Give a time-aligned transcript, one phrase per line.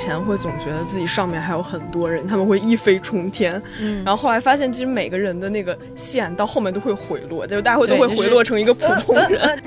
[0.00, 3.60] 以前会总觉得自己上面还有很多人，他们会一飞冲天。
[3.78, 9.62] 嗯，然后后来发现，其实每个人的那个线到后面都会回落，就是大家会都会回落成一个普通人。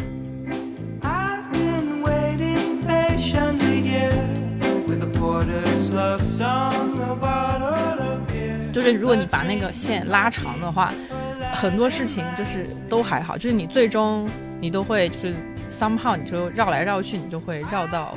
[8.73, 10.91] 就是如果你把那个线拉长的话，
[11.53, 14.27] 很多事情就是都还好，就是你最终
[14.59, 15.35] 你都会就是
[15.71, 18.15] somehow 你就绕来绕去，你就会绕到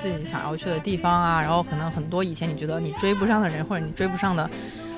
[0.00, 1.40] 自己想要去的地方啊。
[1.40, 4.48] 然后可能很多以前你觉得你追不上的人，或者你追不上的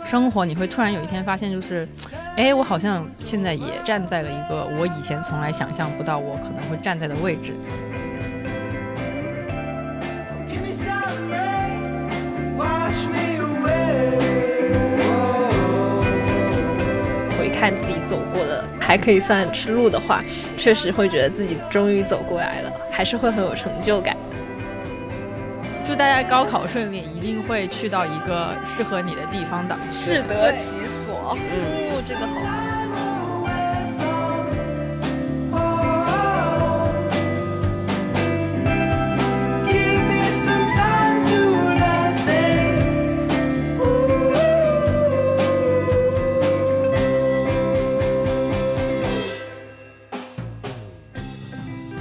[0.04, 1.88] 生活，你会突然有一天发现，就是，
[2.36, 7.52] 哎，我好像现在也站在了一个我以前从来想象不到我可能会站在的位置。
[10.48, 14.18] Give me some rain, wash me away.
[17.38, 20.22] 回看自己走过的，还可以算吃路的话，
[20.56, 24.16] 确实会觉得自己终于走过来了，还是会很有成就感。
[25.92, 29.76] 祝大家高考顺利，一定会去到一个适合你的地方的。
[29.92, 32.71] 适得其所，哦，这个好。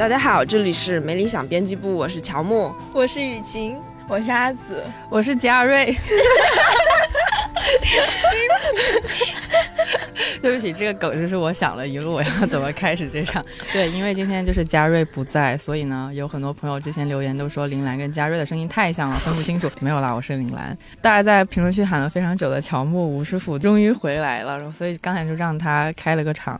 [0.02, 2.73] 大家好，这里是没理想编辑部，我是乔木。
[2.91, 5.95] 我是雨晴，我是阿紫，我是贾瑞。
[10.41, 13.45] 对不起，这个梗就是我想了一路，我要怎么开始这场？
[13.71, 19.69] 对，因为今天就是嘉瑞不在，所以呢，有很多朋友之前留言都说林兰跟嘉瑞的声音太像了，分不清楚。
[19.80, 20.75] 没有啦，我是林兰。
[20.99, 26.59] 大家在评论区喊了非常久的乔木吴师傅终于回来了，然后所以刚才就让他开了个场。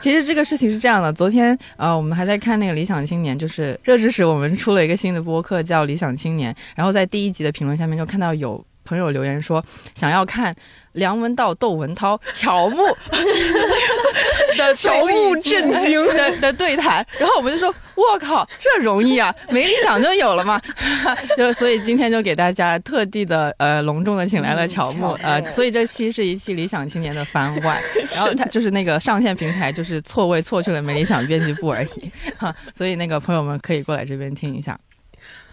[0.00, 9.62] 其实这个事情是这样的，昨天呃，我们还在看那个《理想青年》，就是热知识，我们出了一个新的播客叫《理想青年》，然后在第一集的评论下面就看到有朋友留言说
[9.94, 10.54] 想要看
[10.92, 12.82] 梁文道、窦文涛、 乔木
[14.56, 16.06] 的乔木震惊。
[16.06, 20.60] 的的对谈，然后我们就说：“我靠，这容易啊，没理想就有了嘛。
[21.36, 27.82] ”就所以今天就给大家特地的呃隆重的请来了乔木，呃，所以这期是一期理想青年的番外，
[28.14, 34.78] 然后它就是那个上线平台就是错位错去了没理想编辑部而已，哈，所以那个朋友们可以过来这边听一下。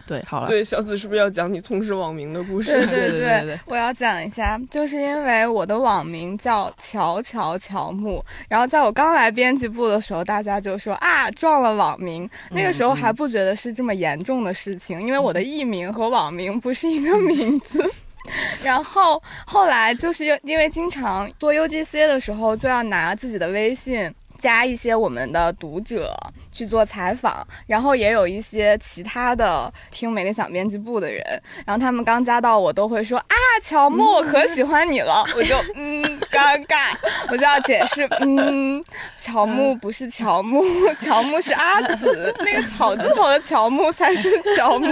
[0.06, 2.72] 对，好了，对，小紫是不是要讲你同事网名的故事？
[2.72, 17.84] 对对对对对我要讲一下，就是因为我的网名叫乔乔乔木，然后在我刚来编辑部的时候，大家就说啊撞了网名，那个时候还不觉得是这么严重的事情，因为我的艺名和网名不是一个名字。
[18.64, 24.09] 然后后来就是因因为经常做 UGC 的时候，就要拿自己的微信
[24.44, 26.14] 加一些我们的读者
[26.52, 31.24] 去做采访，然后也有一些其他的听美丽想编辑部的人，
[31.66, 36.94] 然后他们刚加到我都会说啊，乔木，我可喜欢你了， 我就嗯尴尬，
[37.32, 38.84] 我就要解释，嗯，
[39.18, 40.62] 乔木不是乔木，
[41.02, 44.92] 乔木是阿紫，那个草字头的乔木才是乔木。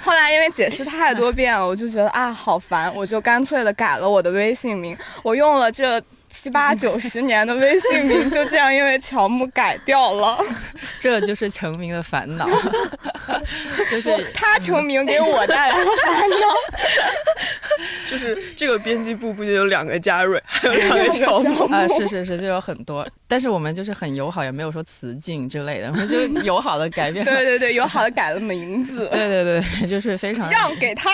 [0.00, 6.02] 后来因为解释太多遍了，我就觉得啊好烦，我就干脆的改了我的微信名，我用了这。
[6.30, 10.38] 七八九十年的微信名就这样因为乔木改掉了，
[10.98, 12.48] 这就是成名的烦恼，
[13.90, 16.36] 就是他成名给我带来的烦恼。
[18.10, 21.64] 就是这个编辑部不仅有两个嘉瑞，还有两个乔木。
[21.72, 27.30] 啊、是是是，就有很多，但是我们就是很友好，也没有说辞敬之类的，我们就友好的改变了。
[27.30, 31.10] 对对对，友好的改了名字，对对对， 就是非常让给他。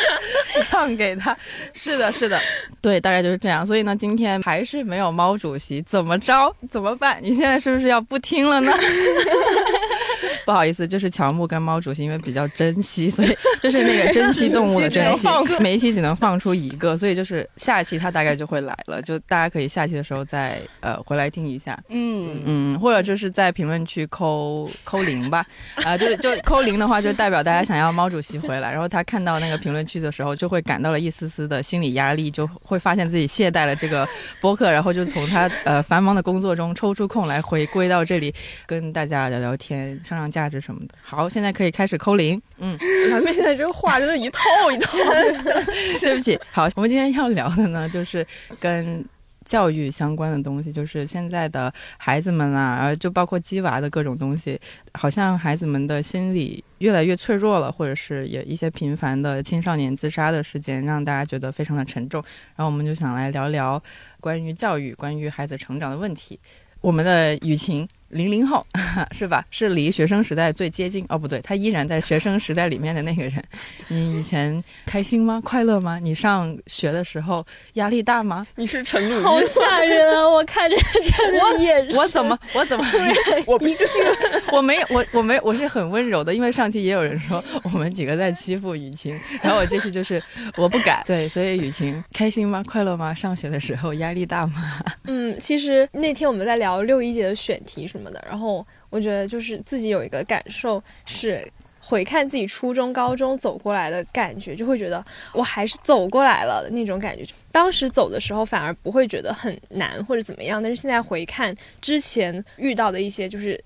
[0.70, 1.36] 让给他。
[1.74, 2.38] 是的，是的，
[2.80, 3.66] 对，大概就是这样。
[3.66, 6.54] 所以呢，今天还是没有猫主席，怎么着？
[6.70, 7.18] 怎么办？
[7.20, 8.72] 你现在是不是要不听了呢？
[10.44, 15.28] 不好意思，就是乔木跟猫主席因为比较珍惜，所以就是那个珍惜动物的 珍惜，
[15.60, 21.78] 每一期只能放出一个，所以就是下一期他大概就会来了，就大家可以下期的时候再呃回来听一下。
[21.88, 25.44] 嗯，嗯，或者就是在评论区扣扣零吧，
[25.84, 34.08] 啊、就是就扣零的话，就代表大家想要猫主席回来，然后他看到那个评论区的时候，就会感到了一丝丝的心理压力，就会发现自己懈怠了这个
[34.40, 38.34] 播客，然后就从他呃繁忙的工作中抽出空来回归到这里，
[38.66, 40.94] 跟大家聊聊天，上上价值什么的。
[41.02, 42.78] 好，现在可以开始扣零，嗯，
[43.10, 44.40] 咱们现在这个话真的一套
[44.72, 44.98] 一套。
[46.00, 48.26] 对不起，好，我们今天要聊的呢，就是
[48.58, 49.04] 跟
[49.44, 54.60] 教育相关的东西，就是现在的孩子们啊，就包括鸡娃的各种东西，
[54.94, 62.22] 好像孩子们的心理越来越脆弱了，或者是有一些频繁的青少年自杀的事件，让大家觉得非常的沉重。
[62.56, 63.82] 然后我们就想来聊聊
[64.20, 66.38] 关于教育、关于孩子成长的问题。
[66.80, 68.64] 我们的雨晴零零后
[69.12, 69.44] 是吧？
[69.50, 73.42] 是离学生时代最接近哦，不对，他依然在学生时代里面的那个人。
[73.88, 75.40] 你以前开心吗？
[75.44, 75.98] 快乐吗？
[75.98, 77.44] 你上学的时候
[77.74, 78.46] 压力大吗？
[78.56, 80.28] 你是陈鲁豫好吓人啊！
[80.28, 82.84] 我看着这的眼神，我怎么我怎么
[83.46, 83.86] 我不信。
[84.52, 90.22] 我没有我我没我是很温柔的，因为上期也有人说我们几个在欺负雨晴，然后我这次就是
[90.56, 91.02] 我不敢。
[91.06, 92.62] 对，所以雨晴开心吗？
[92.66, 93.14] 快乐吗？
[93.14, 94.82] 上学的时候压力大吗？
[95.04, 101.46] 嗯，其实那天我们在聊六一节的选题什么的，然后我觉得就是自己有一个感受是。
[101.84, 107.26] 回看自己初中、高中走过来的感觉，就会觉得我还是走过来了的那种感觉。
[107.50, 113.60] 当时走的时候反而不会觉得很难或者怎么样，但是现在回看之前遇到的一些就是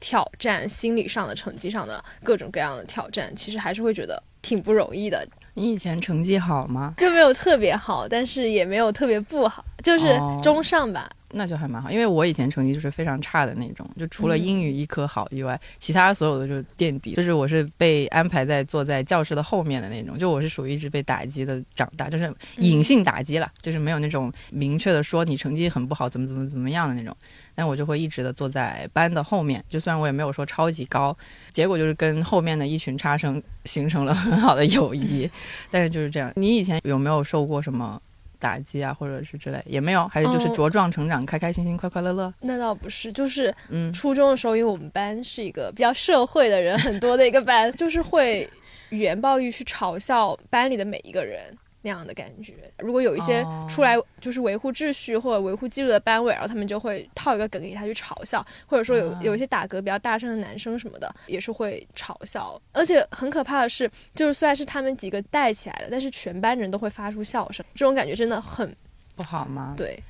[0.00, 5.24] 挑战，心理上的、成绩上的各种各样的挑战，其实还是会觉得挺不容易的。
[5.54, 6.92] 你以前成绩好吗？
[6.96, 11.08] 就没有特别好，但是也没有特别不好，就是中上吧。
[11.32, 17.14] 那就还蛮好，因为我以前成绩就是非常差的那种，就除了英语一科好以外，其他所有的就是垫底。
[17.14, 27.16] 就是我是被安排在坐在教室的后面的那种，就我是属于一直被打击的长大，就是隐性打击了，就是没有那种明确的说你成绩很不好，怎么怎么怎么样的那种。
[27.54, 31.16] 但我就会一直的坐在班的后面，就虽然我也没有说超级高，
[31.50, 35.30] 结果就是跟后面的一群差生形成了很 好的友谊。
[35.70, 38.00] 但是就是这样，你以前有没有受过什么？
[38.42, 42.34] 打击啊，或者是之类也没有，还是就是茁壮成长，开开心心，快快乐乐。
[42.40, 48.48] 那倒不是，就是嗯，初中的时候，因为我们班是一个比较社会的人很多的一个班， 就是会
[48.90, 51.40] 语言暴力去嘲笑班里的每一个人。
[51.82, 62.60] 那样的感觉，如果有一些出来就是维护秩序或者维护纪律的班委，然后他们就会套一个梗给他去嘲笑，或者说有有一些打嗝比较大声的男生什么的，也是会嘲笑。
[62.72, 68.74] 而且很可怕的是，就是虽然是他们几个带起来的，但是全班人都会发出笑声，这种感觉真的很
[69.16, 69.74] 不好吗？
[69.76, 70.02] 对。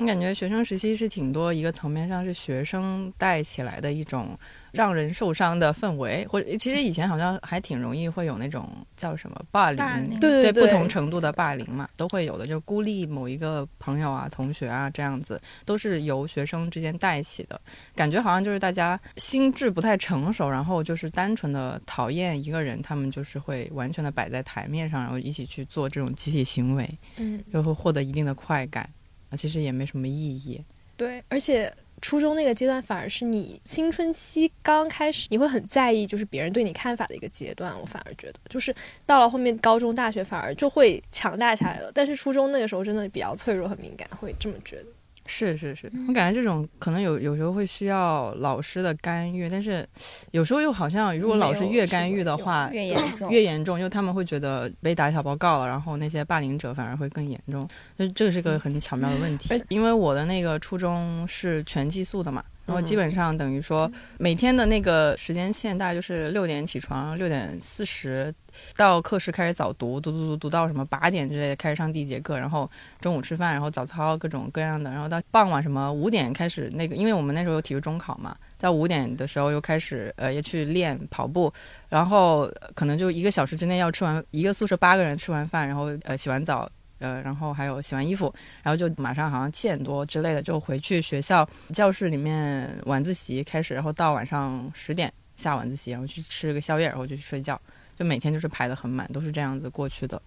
[0.00, 4.30] 我感觉学生时期是挺多一个层面上是学生带起来的一种
[4.72, 8.66] 让人受伤的氛围，或者其实以前好像还挺容易会有那种
[8.96, 17.60] 叫什么霸凌，对对，不同程度的霸凌嘛，都会有的，就孤立某一个朋友啊、同学啊这样子，都是由学生之间带起的。
[17.94, 26.88] 感觉好像就是大家心智不太成熟，然后就是单纯的讨厌一个人，他们就是会完全的摆在台面上，然后一起去做这种集体行为，
[27.18, 28.88] 嗯，就会获得一定的快感。
[29.30, 30.62] 啊，其实也没什么意义。
[30.96, 31.72] 对，而且
[32.02, 37.74] 初中那个阶段反而是你青春期刚开始，你会很在意，就是别人对你看法的一个阶段。
[37.80, 38.74] 我反而觉得，就是
[39.06, 41.90] 到了后面高中、大学，反而就会强大起来了。
[41.94, 44.86] 但是初中那个时候真的比较脆弱、和敏感，会这么觉得。
[45.32, 49.88] 是是是，我感觉这种可能有有时候会需要老师的干预，但是
[50.32, 57.60] 有时候又好像如果老师越干预的话，越严重，越严重，因为他们会觉得被打小报告了，然后那些霸凌者反而会更严重，
[57.96, 59.54] 所以这个是个很巧妙的问题。
[59.68, 62.42] 因为我的那个初中是全寄宿的嘛。
[62.66, 68.32] 然后基本上等于说，每天的那个时间线大概就是六点起床，六点四十
[68.76, 72.70] 到课室开始早读，读读读读到什么八点之类的开始上第一节课，然后
[73.00, 81.52] 中午吃饭，然后早操各种各样的，然后到傍晚什么五点开始那个，因为我们那时候有体育中考嘛，在五点的时候又开始呃要去练跑步，
[81.88, 86.70] 然后可能就一个小时之内要吃完一个宿舍八个人吃完饭，然后呃洗完澡。
[87.00, 97.60] 呃，然后还有洗完衣服，然后就马上好像七点多之类的就回去学校教室里面晚自习开始，然后到晚上十点下晚自习，然后去吃个宵夜，然后就去睡觉，
[97.98, 100.20] 就每天就是排的很满，都是这样子过去的，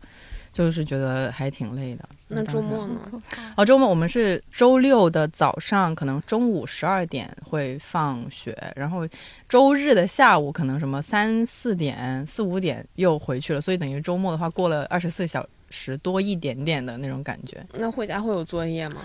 [0.51, 2.09] 就是觉得还挺累的。
[2.27, 2.99] 那周末呢？
[3.55, 9.07] 哦，周末我们是周六的早上，可能中午十二点会放学，然后
[9.47, 15.47] 周日的下午可能什么三四点、四五点又回去了，所以等于周末的话过了二十四小。
[15.73, 17.65] 时多一点点的那种感觉。
[17.73, 19.01] 那回家会有作业吗？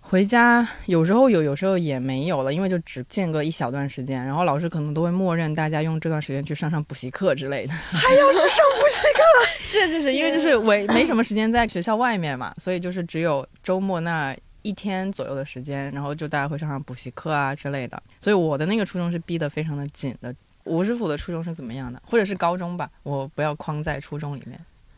[0.00, 7.72] 回家有时候有，有时候也没有了，因为就只间隔一小段时间，然后老师可能都会默认大家用这段时间去上上补习课之类的。
[7.90, 9.20] 还要去上补习课？
[9.64, 14.32] 是是是，因为就是我没什么时间在学校外面嘛，所以就是只有周末那
[14.62, 18.00] 一天左右的时间，然后就大家会上上补习课啊之类的。
[18.20, 20.32] 所以我的那个初中是逼得非常的紧的。
[20.62, 22.00] 吴师傅的初中是怎么样的？
[22.06, 22.88] 或者是高中吧？
[23.02, 24.56] 我不要框在初中里面。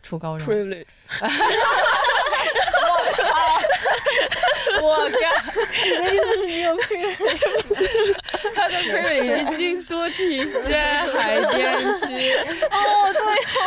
[0.09, 0.47] 初高中！
[4.83, 5.17] 我靠！
[5.85, 8.15] 你的意思是你有 privilege？
[8.55, 10.79] 他的 privilege 经说体现
[11.13, 12.35] 海淀区。
[12.71, 13.21] 哦，对
[13.61, 13.65] 哦，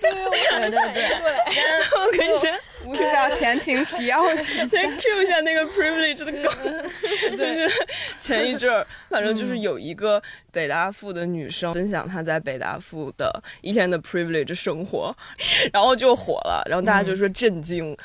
[0.00, 1.30] 对对对对。
[1.96, 2.50] 我跟你说，
[2.84, 6.90] 吴师长前情提要，先 Q 一下那个 privilege 的梗，
[7.36, 7.70] 就是
[8.18, 15.14] 前一阵儿，反正就是有一个北大附的女生分享她在北大附的一天的 privilege 生活，
[15.72, 17.96] 然后就火了，然后大家就说震惊，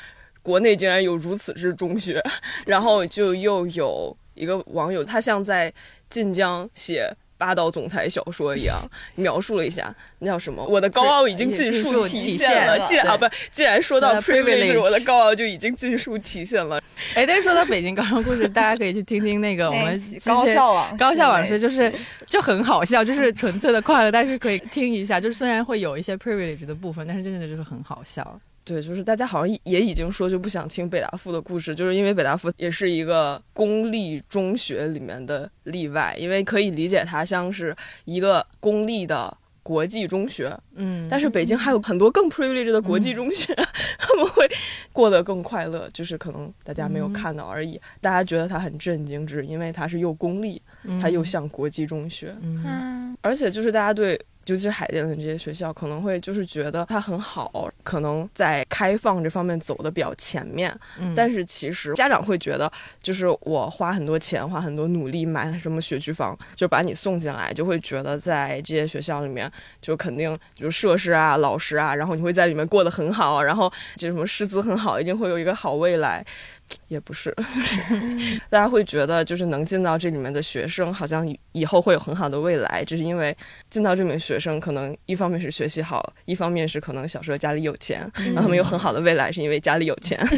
[0.46, 2.22] 国内竟然有如此之中学，
[2.64, 4.16] 然后就又有。
[4.36, 5.72] 一个网友，他像在
[6.10, 7.10] 晋江写。
[7.38, 8.80] 霸道总裁小说一样
[9.16, 10.64] 描述了一下，那叫什么？
[10.64, 12.78] 我的高傲已经尽数体现了。
[12.88, 16.82] 既然啊不，既然说到 privilege，我的高傲就已经尽数体现了。
[17.14, 21.92] 哎，但是说到北京高中故事，大家可以去听听那个我们高校网高校往事，就是
[22.26, 25.20] 就很好笑，就是纯粹的快乐，但是可以听一下。
[25.20, 28.40] 就是虽然会有一些 privilege 的部分，但是真的就是很好笑。
[28.66, 37.74] 对，就是大家好像也已经说就不想听北大附的故事，就是因为北大附也是一个公立中学里面的例外，因为可以理解它像是
[38.06, 39.32] 一个公立的
[39.62, 43.54] 国际中学，嗯，但是北京还有很多更 privileged 的国际中学，
[44.00, 44.44] 他们会
[44.92, 50.60] 过得更快乐，就是可能大家没有看到而已，大家觉得它很震惊，只是因为它是又公立，
[51.00, 54.20] 它又像国际中学，嗯，而且就是大家对。
[54.46, 60.72] 尤其是海淀的这些学校，可能会就是觉得它很好，可能在开放这方面走的比较前面。
[60.98, 62.70] 嗯，但是其实家长会觉得，
[63.02, 69.50] 就是我花很多钱、花很多努力买什么学区房，就把你送进来，就会觉得在这些学校里面，
[69.82, 76.24] 就肯定就是设施啊、老师啊，然后你会在里面过得很好，然后就什么师资很好，一定会有一个好未来。
[76.88, 83.36] 也不是， 就是大家会觉得，就是能进到这里面的学生，好像以后会有很好的未来，只是因为
[83.70, 90.18] 进到这里面学生，可能一方面是学习好，一方面是可能小时候家里有钱，然后他们有很好的未来，是因为家里有钱。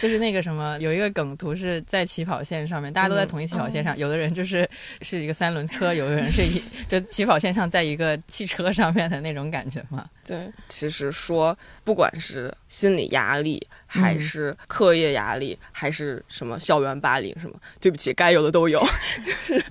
[0.00, 4.68] 就是那个什么，有一个梗图是在起跑线上面，大家都在同一起跑线上，有的人就是
[5.02, 10.04] 是一个三轮车，有的人是一就起跑线上在一个汽车上面的那种感觉嘛。
[10.24, 18.80] 对，其实说不管是心理压力，还是课业压力，还是什么校园霸凌什么，对不起，该有的都有，
[19.22, 19.64] 就是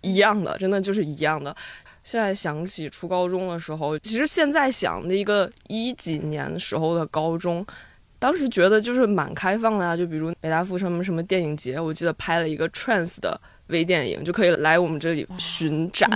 [0.00, 1.54] 一样的，真的就是一样的。
[2.02, 7.64] 现在想起初高中的时候，其实现在想那个一几年时候的高中，
[8.18, 13.40] 当时觉得就是蛮开放的啊，就比如北大附什么什么电影节，我记得拍了一个 trans 的。
[13.72, 16.08] 微电影就可以来我们这里巡展，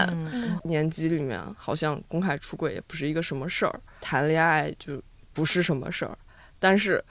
[0.63, 6.17] 年级里面好像公开出轨也不是一个什么事儿，谈恋爱就不是什么事儿，
[6.61, 7.05] 但是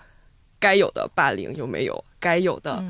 [0.57, 2.05] 该有的霸凌有没有？
[2.19, 2.83] 该有的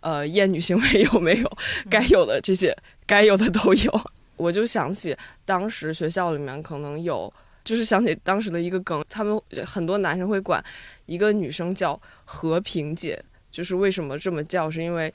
[0.00, 1.58] 呃厌女行为有没有？
[1.88, 4.10] 该有的这些该有的都有。
[4.36, 7.32] 我就想起当时学校里面可能有，
[7.62, 10.62] 就是想起当时的一个梗，他们很多男生会管
[11.06, 14.70] 一个女生叫和平姐，就是为什么这么叫？
[14.70, 15.12] 是因为。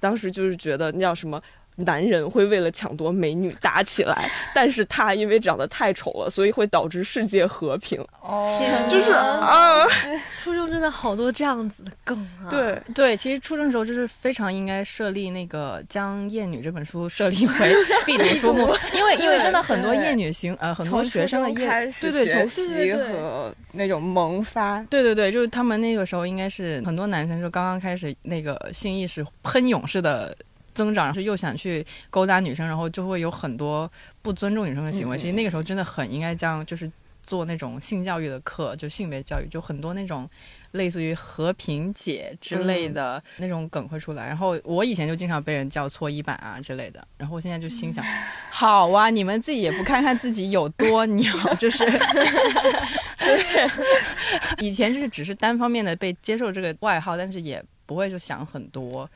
[0.00, 1.40] 当时就是觉得那叫什么，
[1.84, 8.00] 男人会为了抢夺美女打起来，但是他因为长得太丑了，所以会导致世界和平。
[8.22, 9.86] 哦，就是啊，
[10.42, 12.48] 初中真的好多这样子的梗啊。
[12.48, 17.74] 对对，其实初中的时候就是非常应该设立那个将厌女这本书设立为
[18.06, 30.36] 必读书目， 因为因为真的很多厌女型呃很多学生的厌对对从习和那种萌发，对对对，就是他们那个时候应该是很多男生就刚刚开始那个性意识喷涌式的。
[30.80, 33.90] 增长，然后又想去勾搭女生，然后就会有很多
[34.22, 35.18] 不尊重女生的行为。
[35.18, 36.90] 其实那个时候真的很应该将就是
[37.26, 40.26] 做那种性教育的课，就性别教育，就很多那种
[40.70, 44.26] 类似于和平姐之类的那种梗会出来。
[44.26, 47.06] 然后我以前就经常被人叫搓衣板啊之类的。
[47.18, 48.02] 然后我现在就心想，
[48.50, 51.84] 好啊，你们自己也不看看自己有多牛，就是
[54.58, 59.08] 以前就是只是单方面的被接受这个外号，但是也不会就想很多。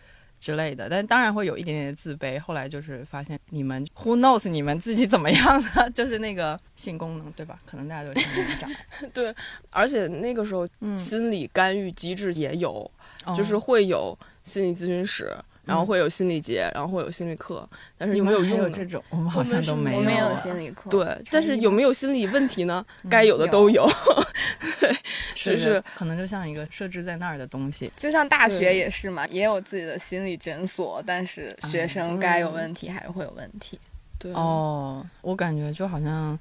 [0.44, 2.38] 之类的，但当然会有一点点的自卑。
[2.38, 7.58] 后来就是发现，你们 who knows 你们自己怎么样呢， 就是那个性功能，对吧？
[7.64, 8.76] 可能大家都有性功能障碍。
[9.14, 9.34] 对，
[9.70, 12.90] 而且那个时候心理干预机制也有，
[13.34, 15.34] 就是会有心理咨询室。
[15.64, 19.02] 然后会有心理节，然后会有心理课，但是有没有用这种？
[19.10, 20.02] 我们好像都没有。
[20.02, 20.90] 有心理课。
[20.90, 22.84] 对，但是有没有心理 问题呢？
[23.10, 23.88] 该有的都有。
[24.80, 24.94] 对，
[25.34, 33.78] 是可能就像一个设置在那儿的东西，就像大学也是嘛，也有自己的心理诊所，但是学生该有问题还是会有问题。
[34.18, 36.38] 对哦，我感觉就好像。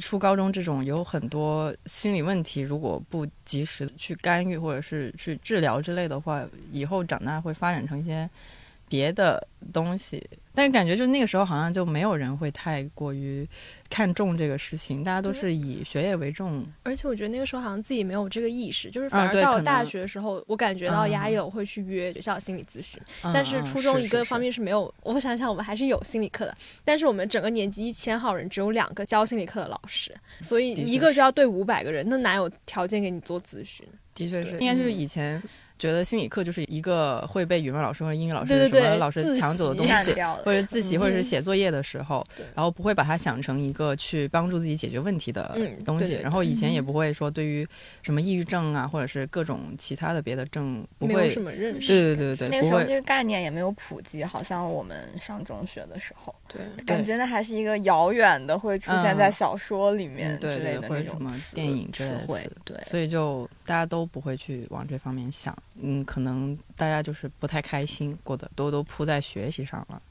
[0.00, 8.28] 初高中这种有很多心理问题，如果不及时去干预或者是去治疗之类的话，以后长大会发展成一些
[8.88, 10.24] 别的东西。
[10.54, 13.48] 但感觉就那个时候好像就没有人会太过于。
[13.92, 16.64] 看重这个事情，大家都是以学业为重。
[16.82, 22.98] 而且我觉得那个时候好像自己没有这个意识，就是反而到了大学的时候，我感觉到压抑了，我会去约学校心理咨询。
[23.22, 26.56] 但是初中一个方面是没有，我想想，我们还是有心理课的。
[26.86, 33.86] 但是我们整个年级一千号人，只有两个教心理课的老师，所以一个就要对五百个人，那哪有条件给你做咨询？
[34.14, 35.42] 的确是，应该就是以前。
[35.82, 40.12] 觉得心理课就是一个会被语文老师或者英语老师什么老师抢走的东西，
[40.44, 46.14] 或者自习，嗯或者是写作业的时候对，然后不会把它想成一个去帮助自己解决问题的嗯东西。
[46.22, 47.66] 然后以前也不会说对于
[48.02, 51.42] 什么抑郁症啊，或者是各种其他的别的症，不会什。
[51.42, 51.88] 么认识。
[51.88, 62.52] 对对对对对，那个时候这个概念也没有普及，好像我们上中学的时候，对感觉那还是一个遥远的，会出现在小说里面之类的或者什么那种词电影之类的词汇词。
[62.64, 70.02] 对，所以就大家都不会去往这方面想，嗯，可能大家就是不太开心，过得都都扑在学习上了。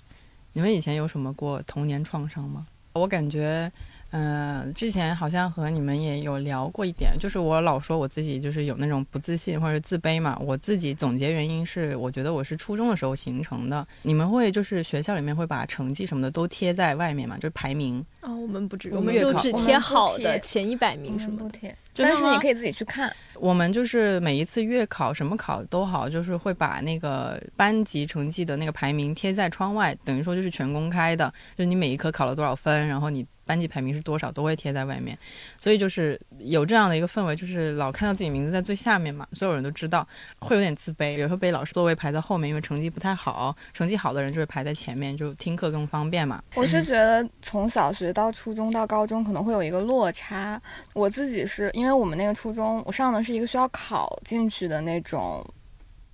[0.53, 2.65] 你们以前有什么过童年创伤吗？
[2.93, 3.71] 我感觉，
[4.09, 10.35] 嗯、之前好像和你们也有聊过一点，就是我老说我自己就是有那种不自信或者自卑嘛。
[10.41, 13.87] 我自己总结原因是，我觉得我是初中的时候形成的。
[14.01, 18.03] 你们会就是学校里面会把成绩什么的都贴在外面嘛，就是排名。
[18.21, 21.43] 啊，我们不只，我们就只贴好的前一百名什么的。
[21.43, 23.13] 不贴，真的吗但是你可以自己去看。
[23.35, 35.17] 我们就是每一次月考什么考都好，就是会把那个班级成绩的那个排名贴在窗外，等于说就是全公开的，就是你每一科考了多少分，然后你班级排名是多少，都会贴在外面。
[35.57, 40.07] 所以就是有这样的一个氛围，就是老看到自己名字在最下面嘛，所有人都知道，
[40.39, 46.41] 会有点自卑，有时候被老师座位排在后面，因为成绩不太好，成绩好的人就会排在前面，就听课更方便嘛。
[46.55, 50.61] 我是觉得从小学到初中到高中可能会有一个落差。
[50.93, 55.45] 我自己是因为我们那个初中，我上的是一个需要考进去的那种。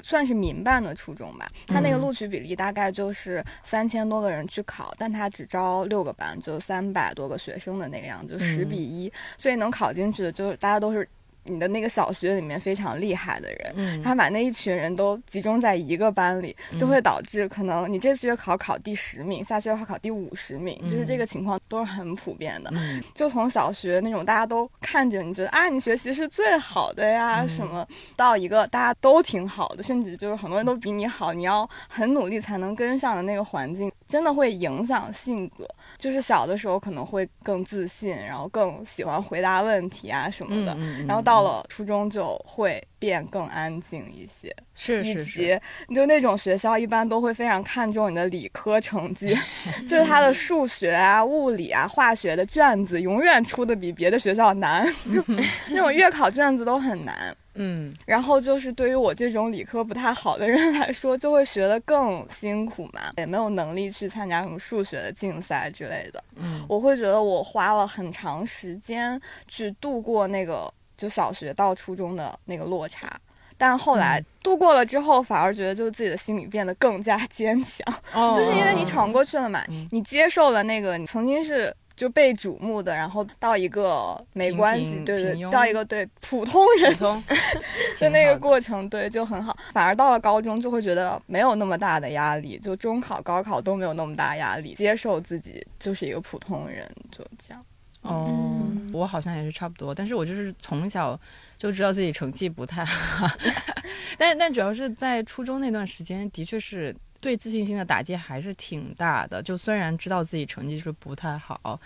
[0.03, 2.01] 算是民办的初中吧，它那个嗯。
[2.01, 8.69] 录取比例大概就是三千多个人去考，但它只招六个班，就三百多个学生的那个样子，就十嗯。
[8.69, 11.07] 比一、所以能考进去的，就是大家都是
[11.47, 13.73] 你的那个小学里面非常厉害的人。
[13.75, 14.03] 嗯。
[14.03, 22.69] 他把那一群人都集中在一个班里，就会导致可能你这次月考考第十名，下次月考考第五十名，就是这个情况都是很普遍的。
[22.73, 23.03] 嗯。
[23.15, 27.49] 就从小学那种大家都看着你觉得啊你学习是最好的呀、嗯。
[27.49, 27.85] 什么，
[28.15, 35.67] 到一个大家都挺好的，甚至就是很多人都比你好，你要很努力才能跟上的那个环境，真的会影响性格。
[35.97, 40.73] 就是小的时候可能会更自信，然后更喜欢回答问题啊什么的。
[40.75, 49.35] 嗯嗯然后到了初中就会变更安静一些，是以是是，及就那种学校一般都会非常看重你的理科成绩，
[49.87, 55.23] 就是他的数学啊、物理啊、化学的卷子永远出的比别的学校难，就
[55.69, 57.35] 那种月考卷子都很难。
[57.57, 57.93] 嗯。
[58.05, 66.23] 然后就是对于我这种理科不太好的人来说，就会学得更辛苦嘛，也没有能力去参加什么数学的竞赛之类的。
[66.35, 66.65] 嗯。
[66.69, 73.11] 我会觉得我花了很长时间去度过那个就小学到初中的那个落差，
[73.57, 74.25] 但后来嗯。
[74.43, 78.33] 度过了之后，反而觉得就自己的心理变得更加坚强，哦。
[78.35, 79.87] 就是因为你闯过去了嘛，嗯。
[79.91, 81.75] 你接受了那个你曾经是。
[81.97, 87.23] 就被瞩目的，然后到一个没关系，平对对，到一个对普通人普通
[87.99, 89.57] 的那个过程，对就很好。
[89.73, 97.65] 反而到了高中，就会觉得没有那么大的压力，就中考、高考都没有那么大压力，接受自己就是一个普通人，就这样。
[98.03, 101.19] 哦，嗯我好像也是差不多，但是我就是从小
[101.57, 103.27] 就知道自己成绩不太好，
[104.17, 109.41] 但但主要是在初中那段时间，的确是对自信心的打击还是挺大的。
[109.41, 111.79] 就虽然知道自己成绩是不太好，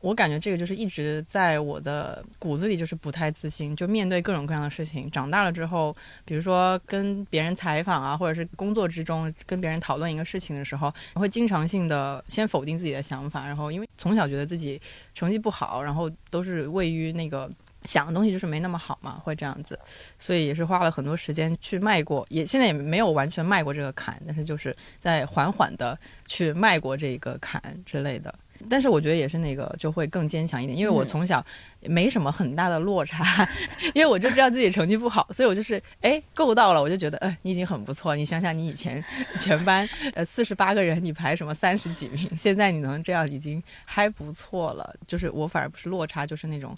[0.00, 3.74] 我感觉这个就是一直在我的骨子里，就是不太自信。
[3.76, 14.80] 就面对各种各样的事情，长大了之后，比如说跟别人采访啊，或者是工作之中跟别人讨论一个事情的时候，会经常性的先否定自己的想法，然后因为从小觉得自己
[15.14, 17.48] 成绩不好，然后都是位于那个
[17.84, 19.78] 想的东西就是没那么好嘛，会这样子，
[20.18, 28.34] 所以也是花了很多时间去迈过，也现在也没有完全迈过这个坎，但是就是在缓缓的去迈过这个坎之类的。
[28.70, 31.44] 但是我觉得也是那个就会更坚强一点，因为我嗯从小
[31.80, 33.48] 没什么很大的落差，
[33.92, 38.14] 因为我就知道自己成绩不好，所以我就是哎够到了，我就觉得哎你已经很不错。
[38.14, 39.04] 你想想你以前
[39.40, 44.94] 全班呃四十八个人，你排什么三十几名，现在你能这样已经还不错了。
[45.08, 46.76] 就是我反而不是落差，就是那种。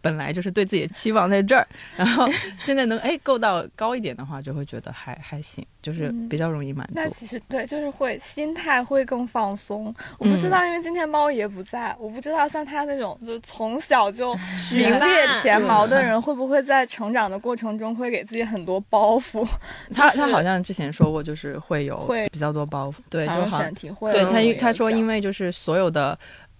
[0.00, 6.92] 本来就是对自己的期望在这儿， 然后现在能哎够到高一点的话，就会觉得还还行，就是比较容易满足。
[6.94, 9.94] 那其实对，就是会心态会更放松。
[10.18, 14.34] 我不知道，因为今天猫爷不在，我不知道像他那种就是从小就
[14.72, 19.46] 名列前茅的人，会不会在成长的过程中会给自己很多包袱？
[19.92, 26.18] 他就是他好像之前说过，就是会有会比较多包袱，对，就好像好选题会对他他说，因为就是所有的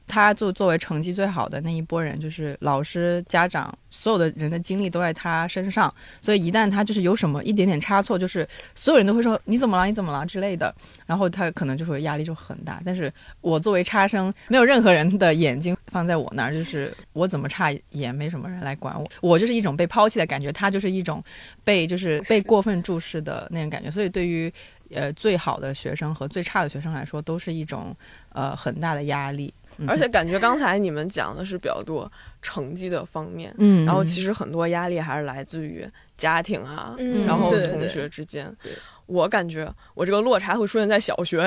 [0.09, 10.75] 他作作为成绩最好的那一波人，就是老师、家长，所有的人的精力都在他身上，所以一旦他就是有什么一点点差错，就是所有人都会说你怎么了，你怎么了之类的，
[11.07, 12.81] 然后他可能就会压力就很大。
[12.85, 21.23] 但是我作为差生，没有任何人的眼睛放在我那儿，就是我怎么差也没什么人来管我，我就是一种被抛弃的感觉，他就是一种
[21.63, 24.53] 被就是被过分注视的那种感觉，所以对于。
[24.91, 27.95] 呃，最好的学生和最差的学生来说，都是一种
[28.31, 29.53] 呃很大的压力。
[29.79, 32.11] 嗯而且感觉刚才你们讲的是比较多
[32.43, 38.73] 成绩的方面，嗯，然后其实很多压力还是来自于家庭啊，嗯然后同学之间对。
[39.07, 41.39] 我感觉我这个落差会出现在小学，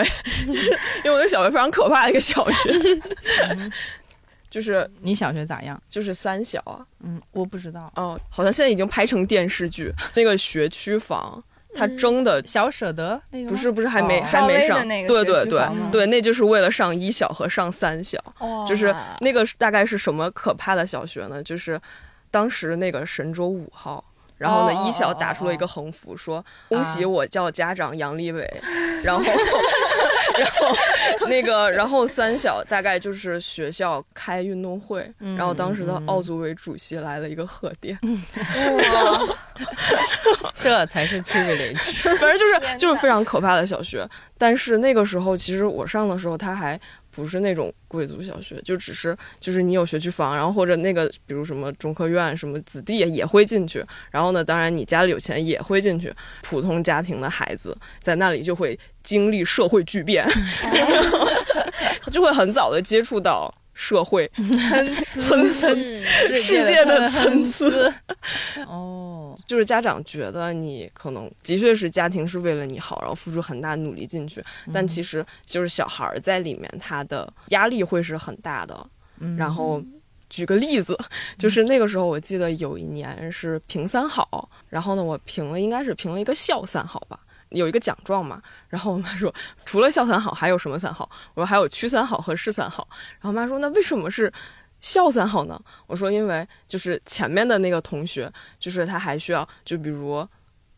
[0.47, 0.69] 就 是
[1.03, 3.01] 因为我的小学非常可怕的一个小学，
[4.49, 5.79] 就是你小学咋样？
[5.87, 7.91] 就是三小啊，嗯，我不知道。
[7.95, 11.43] 哦，好像现在已经拍成电视剧，那个学区房。
[11.73, 21.41] 它征的小舍得那个不是不是还没、哦还没上那个对对对对，那就是为了上一小和上三小，哇就是那个大概是什么可怕的小学呢？
[21.41, 21.79] 就是
[22.29, 24.03] 当时那个神舟五号。
[24.41, 28.51] 然后呢，哦一小哦打出了一个横幅，说：“恭喜我叫家长杨利伟。”
[29.06, 30.75] 然后，然后
[31.30, 39.21] 那个，然后三小大概就是学校开运动会，嗯然后当时的奥组委主席来了一个贺电，哇
[40.56, 41.77] 这才是 privilege。
[42.17, 44.08] 反正就是就是非常可怕的小学。
[44.39, 46.80] 但是那个时候，其实我上的时候，他还
[47.12, 53.86] 不是那种贵族小学，就只是就是你有学区房，然后或者那个比如什么中科院什么子弟也会进去。
[54.10, 56.13] 然后呢，当然你家里有钱也会进去。
[56.41, 60.26] 普通家庭的孩子在那里就会经历社会巨变，
[62.12, 67.65] 就会很早的接触到社会参参差嗯世界的参差。
[68.67, 78.87] 哦，就是家长觉得你可能的确是家庭是为了你好，然后付出很大努力进去，但其实就是小孩儿在里面他的压力会是很大的。
[79.19, 79.81] 嗯然后
[80.29, 80.95] 举个例子，
[81.39, 87.19] 就是那个时候我记得有一年是评三好，然后呢我评了应该是评了一个校三好吧。
[87.51, 89.33] 有一个奖状嘛，然后我妈说，
[89.65, 91.09] 除了校三好还有什么三好？
[91.33, 92.87] 我说还有区三好和市三好。
[93.19, 94.31] 然后我妈说，那为什么是
[94.79, 95.61] 校三好呢？
[95.87, 100.27] 我说因为就是前面的那个同学，就是他还需要，就比如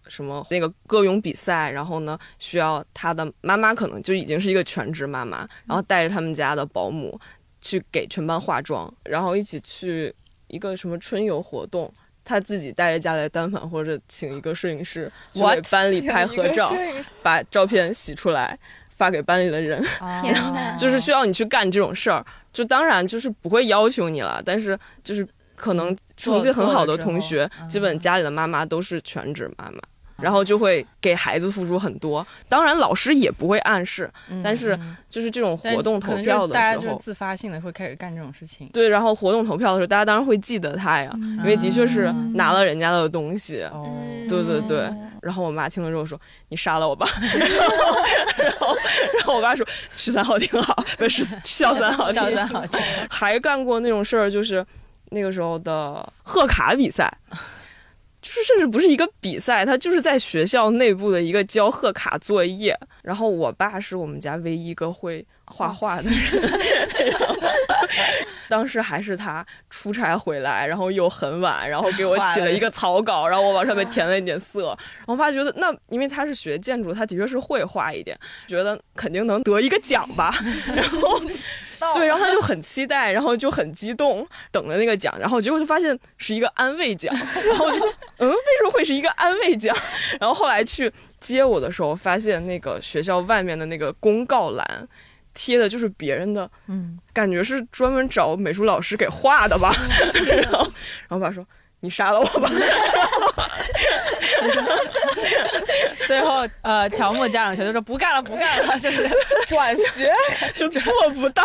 [0.08, 7.20] 什么那个歌咏比赛，然后呢需要他的妈妈可能就已经是一个全职妈妈，然后带着他们家的保姆
[7.62, 10.14] 去给全班化妆，然后一起去
[10.48, 11.94] 一个什么春游活动。
[12.26, 16.74] 他自己带着家里的单反，或者请一个摄影师去给班里拍合照
[17.22, 18.58] 把照片洗出来
[18.96, 19.84] 发给班里的人。
[20.80, 22.26] 就是需要你去干这种事儿。
[22.52, 29.80] 就当然就是不会要求你了，但是就是可能成绩很好的同学基本家里的妈妈都是全职妈妈。
[30.24, 34.10] 然后就会给孩子付出很多，当然老师也不会暗示，
[34.44, 38.70] 但是就是这种活动投票的大家时候，就是自发性的会开始干这种事情。
[38.74, 43.64] 对，然后活动投票的时候，大家当然会记得他呀，因为的确是拿了人家的东西。
[43.64, 43.86] 哦，
[44.30, 44.90] 对对对，
[45.22, 47.08] 然后我妈听了之后说：“你杀了我吧。
[48.38, 48.76] ”然后，
[49.18, 52.64] 然后我爸说：“区三好挺好，不是校三好挺校三好。
[53.10, 54.66] 还干过那种事儿，就是
[55.10, 57.12] 那个时候的贺卡比赛，
[58.24, 62.76] 就是甚至不是一个比赛，他就是在学校内部的一个交贺卡作业。
[63.04, 66.14] 然后我爸是我们家唯一一个会画画的人，
[67.12, 67.36] 然后
[68.48, 74.68] 当时还是他出差回来，然后又很晚，然后给我起了一个草稿，然后我往上面填了一点色。
[74.68, 80.34] 然后我爸觉得那因为他是学建筑，他的确是会画一点，觉得肯定能得一个奖吧。
[80.74, 81.20] 然 后
[81.94, 87.14] 对，然后他就很期待，然后就很激动，等着那个奖，然后结果就发现是一个安慰奖，
[87.48, 89.76] 然后我就说，嗯，为什么会是一个安慰奖？
[90.20, 94.88] 然后后来去接我的时候，发现那个学校外面的那个公告栏
[95.34, 99.74] 贴的就是别人的，嗯，感觉是专门找美术老师给画的吧。
[100.44, 101.46] 然后，然后我爸说。
[101.84, 102.50] 你杀了我吧！
[106.08, 109.06] 最后呃，乔木家长全都说不干了，不干了，就是
[109.46, 110.10] 转学，
[110.56, 111.44] 就做不到。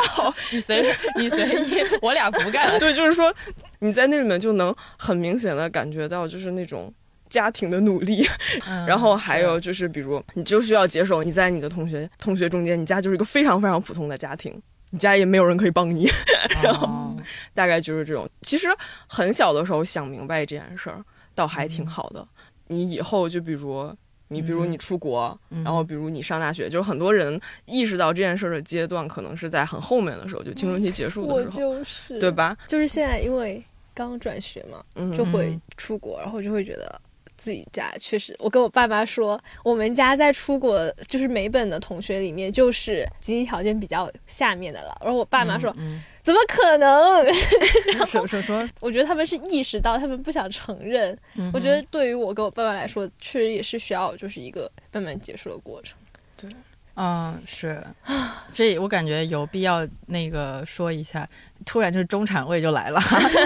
[0.52, 2.78] 你随你随意，我俩不干了。
[2.78, 3.34] 对，就是说
[3.80, 6.94] 你在那里面就能很明显的感觉到，就是那种
[7.28, 8.24] 家庭的努力。
[8.68, 16.08] 嗯然后还有就是，比如你就需要接受你在你的同学同学中间，你家就是一个非常非常普通的家庭，你家也没有人可以帮你，
[16.62, 17.16] 然后
[17.54, 18.28] 大概就是这种。
[18.42, 18.68] 其实
[19.06, 22.26] 很小的时候想明白这件事儿，倒还挺好的。
[22.68, 23.94] 你以后就比如。
[24.30, 32.30] 你比如你出国，嗯然后比如你上大学，就是很多人意识到这件事儿的阶段，可能是在很后面的时候，就青春期结束我的时候，就是对？
[32.30, 32.54] 吧？
[32.66, 37.00] 就是现在因为刚转学嘛，嗯，就会出国，然后就会觉得
[37.38, 44.94] 自己家确实，我跟我爸妈说，我们家在出国就是美本的同学里面，就是经济条件比较下面的了。
[45.00, 47.24] 然后我爸妈说，嗯，怎么可能？
[47.24, 51.16] 嗯说说说，我觉得他们是意识到，他们不想承认。
[51.36, 55.96] 嗯我觉得对于我跟我爸妈来说，确实也是需要就是一个慢慢结束的过程。
[57.00, 57.80] 嗯，是，
[58.52, 61.24] 这我感觉有必要那个说一下，
[61.64, 63.00] 突然就是中产位就来了，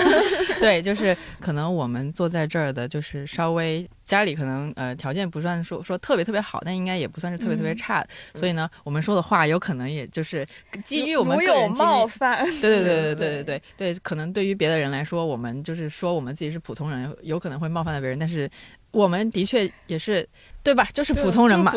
[0.58, 10.46] 对，就是可能我们坐在这儿的，就是稍微家里可能呃条件不算说说特别特别好，但应该也不算是特别特别差的，所以呢，我们说的话有可能也就是
[10.82, 11.90] 基于我们个人经历。
[11.90, 13.62] 冒犯，对对对对对对对。
[13.76, 18.48] 对，可能对于别的人来说，我们就是说我们自己是普通人，有可能会冒犯到别人，但是
[18.92, 20.26] 我们的确也是，
[20.62, 20.86] 对吧？
[20.94, 21.72] 就是普通人嘛。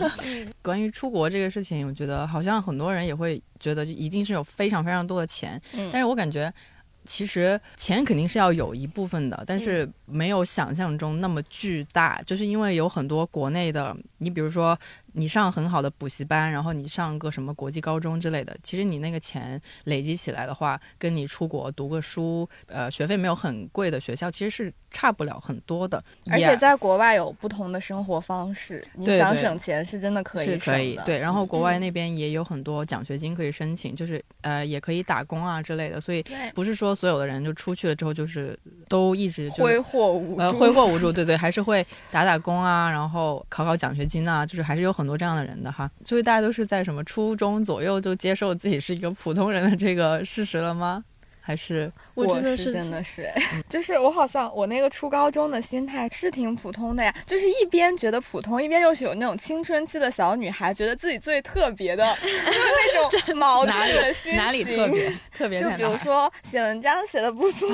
[0.62, 6.52] 关于出国这个事情，我觉得好像很多人也会觉得，就一定是有非常非常多的钱，嗯但是我感觉。
[7.06, 12.20] 其实钱肯定是要有一部分的，但是没有想象中那么巨大。
[12.26, 14.78] 就是因为有很多国内的，你比如说
[15.12, 26.02] 你上很好的补习班，然后你上个什么国际高中之类的，其实你那个钱累积起来的话，跟你出国读个书，呃，学费没有很贵的学校，其实是差不了很多的。
[26.30, 30.98] 而且在国外有不同的生活方式，你想省钱是真的可以是可以。
[31.04, 45.90] 对，然后国外那边也有很多奖学金可以申请，就是呃也可以打工啊之类的，所以不是说所有的人就出去了之后就是都一直挥霍无，呃挥霍无度，对对，还是会打打工啊，然后考考奖学金啊，就是还是有很多这样的人的哈。
[46.04, 51.04] 所以大家都是在什么初中左右就接受自己是一个普通人的这个事实了吗？
[51.42, 53.28] 还是我我真的是是真的是，
[53.68, 64.36] 就是我好像我那个初高中的心态是挺普通的呀，就是一边觉得普通，一边又是有那种青春期的小女孩，觉得自己最特别的， 就是那种矛盾哪里的心情。
[64.36, 65.82] 哪里特别特别就比？
[65.82, 67.68] 如说写文章写的不错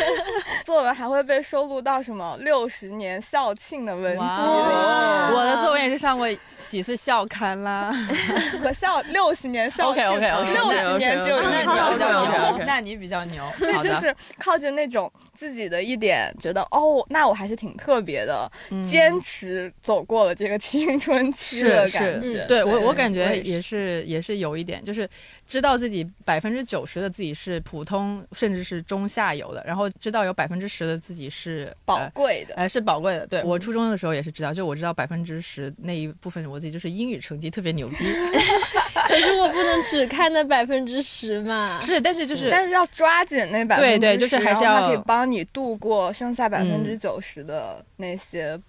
[0.64, 6.26] 作文还会被收录到什么六十年校庆的文集哇里，我的作文也是上过
[6.72, 7.92] 几次校刊啦。
[8.62, 13.44] 和校六十年校庆六十年只有你比较牛，那你比较牛。
[13.58, 22.46] 所以就是靠着那种自己的一点觉得哦，那我还是挺特别的，嗯坚持走过了这个青春期的感觉。
[22.48, 25.06] 对我我感觉也也是也是有一点，就是
[25.52, 32.54] 知道自己百分之九十的自己是普通，甚至是中下游的，然后知道有百分之十的自己是宝呃贵的。
[32.54, 33.26] 呃，是宝贵的。
[33.26, 37.96] 对我初中的时候也是知道，就我知道百分之十那一部分我自己就是英语成绩特别牛逼，
[39.08, 41.78] 可是我不能只看那百分之十嘛。
[41.82, 48.62] 是，但是就是但是要抓紧那百分之对对就是还是要可以帮你度过剩下百分之九十的那些不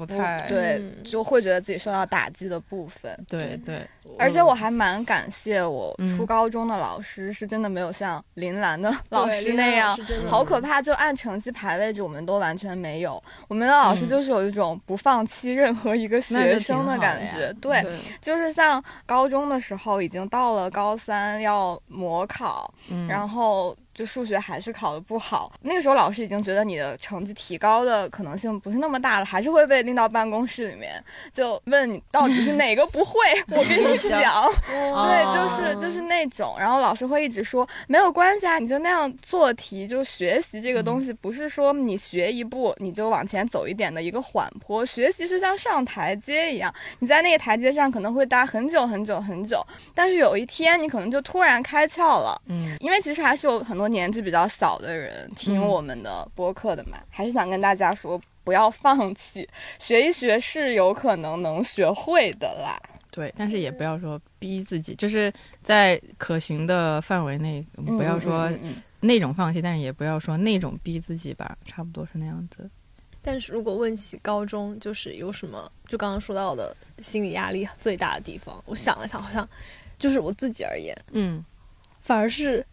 [0.00, 3.14] 不太对，嗯就会觉得自己受到打击的部分。
[3.28, 3.86] 对对，
[4.18, 9.94] 而且我还蛮感谢我嗯初高中的老师，是真的没有像林兰的老师那样
[10.26, 13.22] 好可怕，就按成绩排位置，我们都完全没有。
[13.46, 17.84] 我们的老师嗯就是有一种不放弃任何一个学生的感觉，对，
[18.22, 25.52] 就是像高中的时候，已经到了高三要模考，嗯然后就数学还是考得不好。
[25.62, 33.18] 那个时候老师已经觉得你的成绩提高的可能性不是那么大了，还是会被拎到办公室里面，就问你到底是哪个不会，
[33.50, 34.20] 我跟你讲。
[34.70, 52.40] 对，就是就是那种，然后老师会一直说没有关系啊，你就那样做题，就学习这个东西，不是说你学一步你就往前走一点的一个缓坡，学习是像上台阶一样，你在那个台阶上可能会待很久很久很久，但是有一天你可能就突然开窍了。
[52.46, 62.78] 嗯因为其实还是有很多年纪比较小的人听我们的播客的嘛，还是想跟大家说，不要放弃，学一学是有可能能学会的啦。
[63.10, 68.52] 对，但是也不要说逼自己，就是在可行的范围内，不要说
[69.00, 72.68] 那种放弃，但是也不要说那种逼自己吧，差不多是那样子。
[73.22, 79.48] 但是如果问起高中，就是有什么，就刚刚说到的心理压力最大的地方，我想了想，好像
[79.98, 81.42] 就是我自己而言，嗯，
[82.00, 82.64] 反而是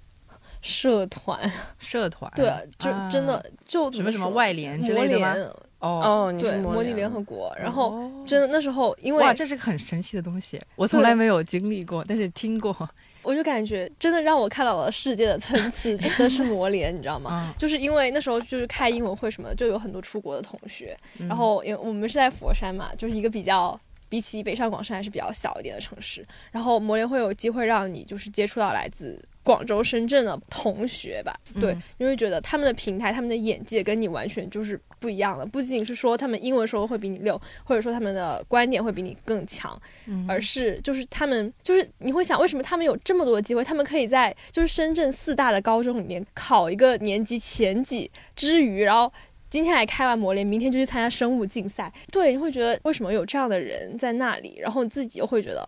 [0.68, 1.40] 社团，
[1.80, 2.32] 社团。
[2.36, 2.46] 对，
[2.78, 3.10] 就啊。
[3.10, 5.34] 真的就什么什么外联之类的吗？
[5.34, 5.46] 联，
[5.80, 5.90] 哦，
[6.28, 12.76] 哦，你是对，模拟联合国，然后哦真的那时候因为哇，这是个很神奇的东西，我从来没有经历过，但是听过。
[13.24, 17.52] 我就感觉真的让我看到了世界的层次，真的是磨联，你知道吗？
[17.52, 21.28] 嗯，就是因为那时候就是开英文会什么的，就有很多出国的同学，嗯。
[21.28, 23.78] 然后因为我们是在佛山嘛，就是一个比较
[24.08, 43.64] 比起北上广深还是比较小一点的城市，然后魔联会有机会让你就是接触到来自广州、深圳的同学吧，对嗯，你会觉得他们的平台、他们的眼界跟你完全就是不一样的，不仅仅是说他们英文说的会比你溜，或者说他们的观点会比你更强，嗯而是就是他们就是你会想，为什么他们有这么多的机会？
[43.64, 49.10] 他们可以在就是深圳四大的高中里面考一个年级前几之余，然后
[49.50, 51.90] 今天来开完模联，明天就去参加生物竞赛。
[52.12, 55.66] 对，你会觉得为什么有这样的人在那里，然后你自己又会觉得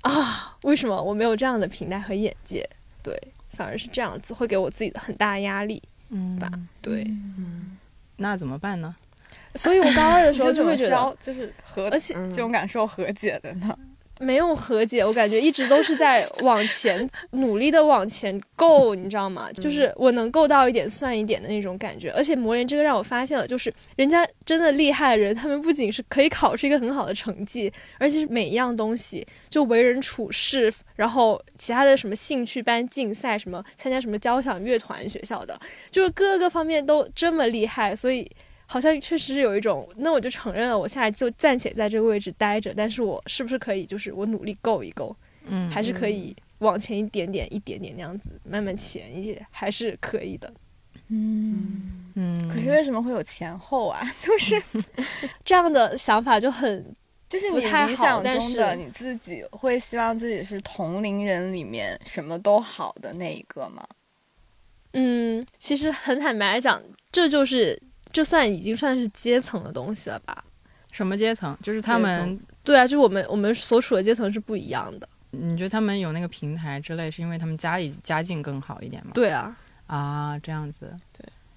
[0.00, 2.66] 啊，为什么我没有这样的平台和眼界？
[3.02, 3.18] 对，
[3.52, 6.50] 反而是这样子，会给我自己的很大压力嗯吧。
[6.80, 7.06] 对，
[8.16, 8.94] 那怎么办呢？
[9.56, 13.78] 所以我高二的时候就会觉得，就是和而且嗯这种感受和解的呢？
[14.22, 19.50] 没有和解，我感觉一直都是在往前努力的往前够，你知道吗？
[19.52, 22.10] 就是我能够到一点算一点的那种感觉。
[22.12, 35.58] 而且磨练这个让我发现了，就是人家真的厉害的人，他们不仅是可以考出一个很好的成绩，而且是每一样东西，就为人处事，然后其他的什么兴趣班、竞赛，什么参加什么交响乐团，学校的，
[35.90, 38.30] 就是各个方面都这么厉害，所以。
[38.72, 50.50] 好像确实是有一种，那我就承认了，我现在就暂且在这个位置待着，但是我是不是可以，就是我努力够一够，嗯还是可以往前一点点、一点点那样子慢慢前一些，还是可以的。
[51.08, 54.00] 嗯，嗯，可是为什么会有前后啊？
[54.18, 54.58] 就是
[55.44, 56.82] 这样的想法就很
[57.28, 63.86] 就是你太好理想但中的是你自己会希望自己是同龄人里面什么都好的那一个吗？
[64.94, 67.78] 嗯，其实很坦白来讲，这就是
[68.12, 70.44] 就算已经算是阶层的东西了吧？
[70.90, 71.56] 什么阶层？
[71.62, 75.08] 就是他们，对啊，就是我们我们所处的阶层是不一样的。
[75.30, 79.12] 你觉得他们有那个平台之类，是因为他们家里家境更好一点吗？
[79.14, 80.94] 对啊，啊，这样子，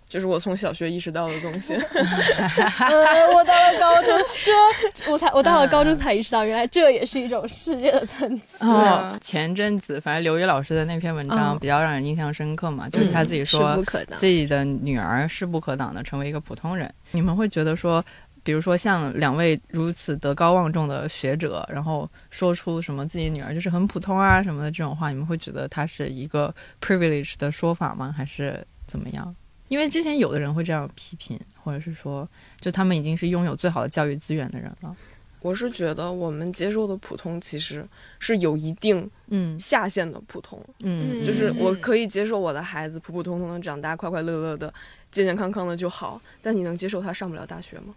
[0.07, 1.73] 就是我从小学意识到的东西。
[2.79, 8.59] 呃，我到了高中，这我才我到了高中才意识到，原来这也是一种世界的层次。
[8.59, 16.91] 对啊哦，前阵子反正刘宇老师的那篇文章嗯比较让人印象深刻嘛，就是他自己势说不可挡自己的女儿势不可挡的成为一个普通人。
[17.11, 18.03] 你们会觉得说，
[18.43, 28.13] 比如说像两位如此德高望重的学者，然后说出什么自己女儿就是很普通啊什么的这种话，你们会觉得他是一个 privilege 的说法吗？
[28.15, 29.35] 还是怎么样？
[29.67, 32.27] 因为之前有的人会这样批评，或者是说，
[32.59, 34.95] 就他们已经是拥有最好的教育资源的人了。
[35.41, 44.73] 我是觉得我们接受的普通其实是有一定嗯下限的普通，嗯，就是嗯我可以接受我的孩子普普通通的长大，快快乐乐的、
[45.11, 46.19] 健健康康的就好。
[46.41, 47.93] 但你能接受他上不了大学吗？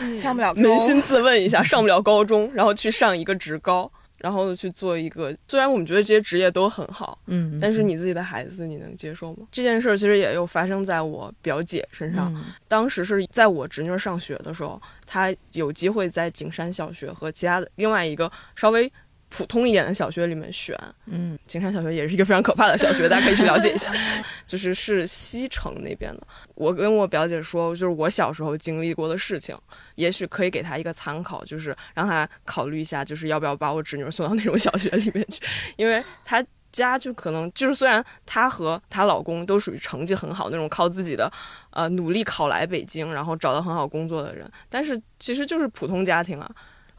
[0.00, 3.88] 嗯上不了高扪心自问一下，上不了高中，然后去上一个职高，
[4.20, 9.46] 然后去做一个，虽然我们觉得这些职业都很好，嗯，但是你自己的孩子你能接受吗？
[9.50, 12.32] 这件事儿其实也有发生在我表姐身上。
[12.34, 18.90] 嗯当时是在我侄女儿上学的时候，她有机会在景山小学和其他的另外一个稍微
[19.30, 20.78] 普通一点的小学里面选。
[21.06, 23.90] 嗯景山小学也是一个非常可怕的小学，大家可以去了解一下，
[24.46, 26.26] 就是是西城那边的。
[26.54, 29.56] 我跟我表姐说，就是我小时候经历过的事情，
[29.94, 35.40] 也许可以给她一个参考，就是让她考虑一下，就是要不要把我侄女儿送到那种小学里面去，
[35.76, 36.44] 因为她。
[36.72, 41.28] 家就可能就是，虽然她和她老公都属于成绩很好那种，靠自己的
[41.70, 46.48] 呃努力考来北京，然后找到很好工作的人，但是其实就是普通家庭啊。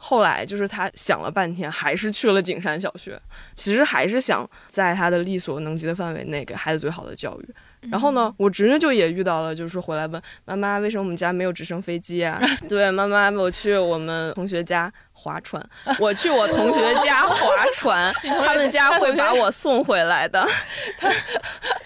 [0.04, 3.22] 后来就是他想了半天，还是去了景山小学，
[3.54, 7.54] 其实还是想在他的力所能及的范围内给孩子最好的教育。
[7.92, 12.42] 然后呢，我侄女就也遇到了，就是回来问妈妈，为什么我们家没有直升飞机啊？
[12.68, 15.64] 对，妈妈，我去我们同学家划船，
[16.00, 17.36] 我去我同学家划
[17.74, 18.12] 船，
[18.44, 20.44] 他们家会把我送回来的。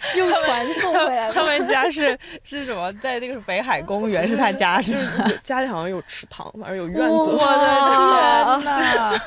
[0.18, 1.48] 用船送回来他了。
[1.48, 2.92] 们家是是什么？
[3.02, 5.32] 在那个北海公园是他家是吗？
[5.44, 7.06] 家里好像有池塘，反正有院子。
[7.08, 9.20] 我的天呐！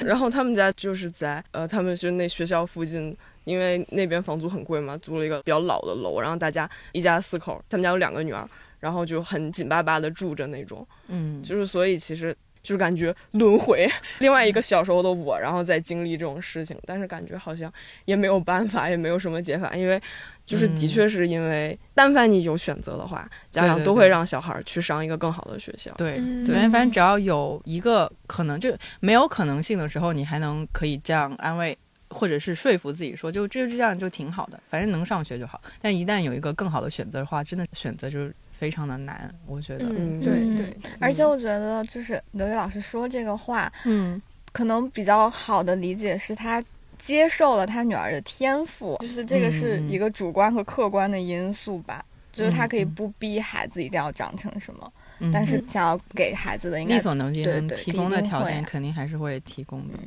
[0.04, 13.88] 然后他们家就是在呃，他们就那学校附近，因为那边房租很贵嘛，租了一个比较老的楼，然后大家一家四口，他们家有两个女儿，然后就很紧巴巴的住着那种，嗯，就是所以其实就是感觉轮回，
[14.20, 17.72] 另外一个小时候的我，然后再经历这种事情，但是感觉好像
[18.04, 20.00] 也没有办法，也没有什么解法，因为
[20.44, 25.92] 就是的确是因为，但凡你有选择的话，家长都会让小孩儿去上一个更好的学校。
[25.98, 31.76] 对，嗯对，反正只要有一个可能，就没有可能性的时候，你还能可以这样安慰。
[32.10, 35.60] 或者是说服自己说，就这这样就挺好的，反正能上学就好。
[35.78, 39.84] 但一旦有一个更好的选择的话，真的选择就是非常的难，我觉得。
[39.86, 44.20] 嗯，对嗯对，而且我觉得，就是刘宇老师说这个话，嗯
[44.52, 46.62] 可能比较好的理解是他
[46.98, 52.04] 接受了他女儿的天赋，就是这个是一个主观和客观的因素吧。
[52.30, 57.44] 就是他可以不逼孩子一定要长成什么，嗯但是想要给孩子的应该力所能及
[57.74, 59.98] 提供的条件肯定还是会提供的，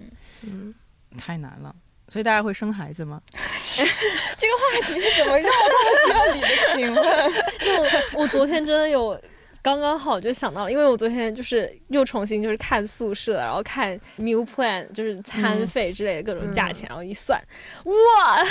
[0.44, 0.74] 嗯，
[1.18, 1.76] 太难了。
[2.12, 3.22] 所以大家会生孩子吗？
[3.32, 6.48] 这个话题是怎么绕到这里的？
[6.76, 9.18] 请问，就我昨天真的有。
[9.64, 17.40] 刚刚好就想到了，因为我昨天就是又重新就是看宿舍，然后看 meal plan，就是餐费之类的各种价钱，然后一算，
[17.84, 18.44] 哇！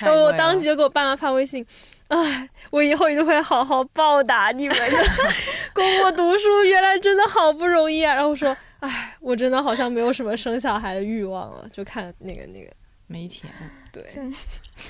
[0.00, 1.62] 然后我当即就给我爸妈发微信，
[2.08, 4.98] 哎，我以后一定会好好报答你们的。
[5.74, 8.14] 供我读书原来真的好不容易啊！
[8.14, 11.68] 然后说，哎，我真的好像没有什么生小孩的欲望了。
[11.70, 12.72] 就看那个那个，
[13.06, 13.48] 没钱，
[13.92, 14.04] 对，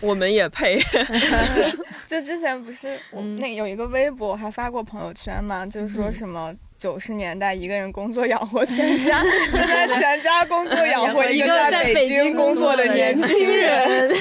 [0.00, 0.80] 我们也配。
[2.08, 14.08] 就之前不是我嗯那有一个微博，我还发过朋友圈嘛，就是说什么九十年代一个人工作养活全家， 现在全家工作养活一一个在在北京工作的年轻人。
[14.08, 14.16] 人，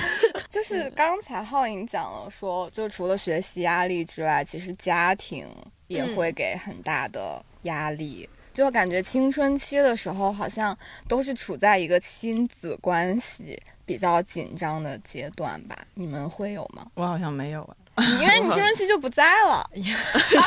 [0.49, 5.47] 就是刚才浩颖讲了说，就除了学习压力之外，其实家庭
[5.87, 8.27] 也会给很大的压力。
[8.53, 10.77] 就感觉青春期的时候，好像
[11.09, 15.75] 都是处在一个亲子关系比较紧张的阶段吧？
[15.93, 16.85] 你们会有吗？
[16.95, 17.75] 我好像没有啊。
[18.19, 19.65] 因为你青春期就不在了，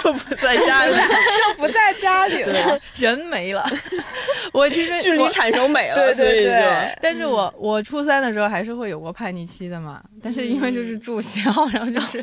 [0.04, 2.78] 就不在家里，就不在家里了。
[2.94, 3.66] 人没了，
[4.52, 11.40] 我其实距离产生美了，对对对，但是我我初三的时候还是会有过叛逆期的嘛，但是因为就是住校，
[11.72, 12.22] 然后就是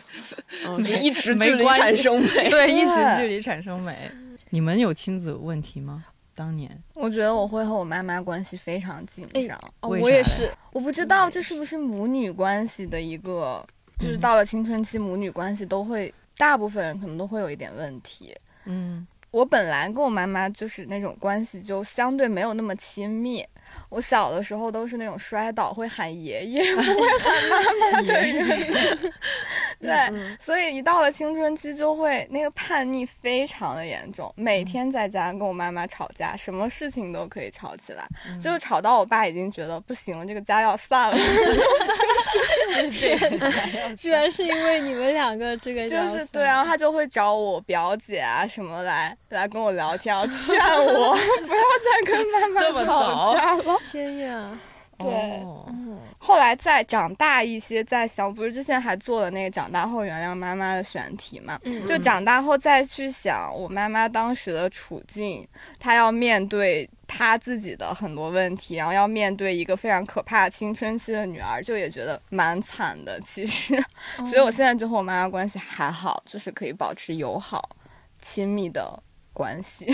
[0.68, 2.49] 嗯就一直没距离产生美。
[2.51, 4.11] 对一直距离产生美。
[4.51, 6.05] 你们有亲子问题吗？
[6.36, 9.58] 当年我觉得我会和我妈妈关系非常紧张。
[9.80, 13.66] 我也是，我不知道这是不是母女关系的一个，
[13.98, 18.36] 就是到了青春期，母女关系都会，大部分人可能都会有一点问题。
[18.66, 23.46] 嗯，我本来跟我妈妈就是那种关系就相对没有那么亲密。
[23.89, 27.57] 我小的时候都是那种摔倒会喊爷爷， 不会喊妈
[27.91, 29.13] 妈的人。
[29.80, 38.07] 对，所以一到了青春期就会那个叛逆非常的严重，每天在家跟我妈妈吵架，什么事情都可以吵起来，
[38.41, 41.18] 就是吵到我爸已经觉得不行了，这个家要散了。
[43.97, 53.78] 居然是因为你们两个这个就是对，然后他就会找我表姐啊什么来来跟我聊天，劝我不要再跟妈妈吵架了。
[53.91, 54.60] 天呀，
[54.97, 55.08] 对
[55.43, 55.66] 哦
[56.18, 61.60] 后来再长大一些，再想，不是之前还做了那个长大后原谅妈妈的选题嘛？
[61.64, 65.47] 嗯就长大后再去想我妈妈当时的处境，
[65.78, 73.20] 她要面对她自己的很多问题，然后要面对一个非常可怕的青春期的女儿，就也觉得蛮惨的。
[73.22, 73.76] 其实，
[74.26, 77.70] 所以我现在就和我妈妈关系还好，就是可以保持友好、
[78.22, 78.99] 亲密的
[79.32, 79.86] 关系。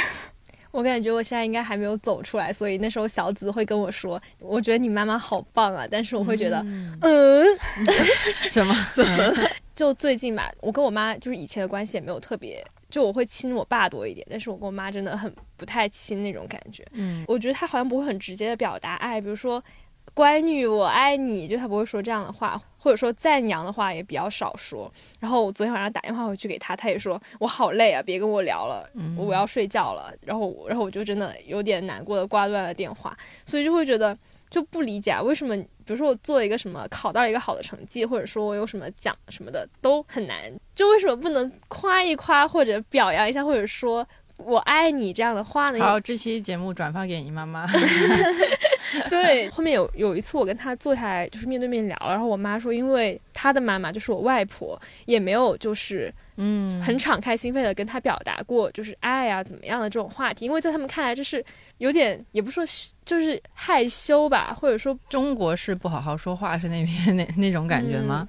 [0.71, 6.63] 我感觉我现在应该还没有走出来，所以那时候小紫会跟我说，我觉得你妈妈好棒啊，但是我会觉得，
[7.01, 7.45] 嗯
[8.49, 8.75] 什么？
[9.75, 16.85] 就最近吧，我跟我妈就是以前的关系也没有特别，就我会亲我爸多一点，但是我跟我妈真的很不太亲那种感觉。
[16.93, 19.63] 嗯我觉得她好像不会很直接的表达爱，比如说
[20.13, 24.91] “乖女，我爱你”，就她不会说这样的话，或者说赞扬的话也比较少说。
[25.19, 30.11] 然后我昨天晚上打电话回去给他，他也说我好累啊，别跟我聊了，我要睡觉了。
[30.25, 33.15] 然后，然后我就真的有点难过的挂断了电话，
[33.45, 34.17] 所以就会觉得
[34.49, 44.05] 就不理解啊为什么，比如说我做一个什么，考到了一个好的成绩，或者说我有什么奖什么的都很难，就为什么不能夸一夸或者表扬一下，或者说
[44.45, 45.79] 我爱你这样的话呢？
[45.79, 47.65] 好，这期节目转发给你妈妈。
[49.09, 61.43] 对，后面有有一次我跟他坐下来，就是面对面聊，然后我妈说，因为她的妈妈就是我外婆，也没有就是嗯，很敞开心扉的跟他表达过就是爱啊怎么样的这种话题，因为在他们看来这是
[61.77, 62.63] 有点也不说
[63.05, 68.27] 就是害羞吧，或者说中国式不好好说话是那边那那种感觉吗？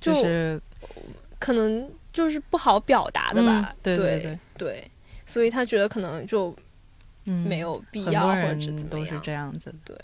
[0.00, 0.60] 就就是
[1.40, 4.90] 可能就是不好表达的吧，嗯对对对，对
[5.26, 6.54] 所以他觉得可能就
[7.24, 9.74] 嗯，没有必要或者是怎么样都是这样子。
[9.84, 9.96] 对，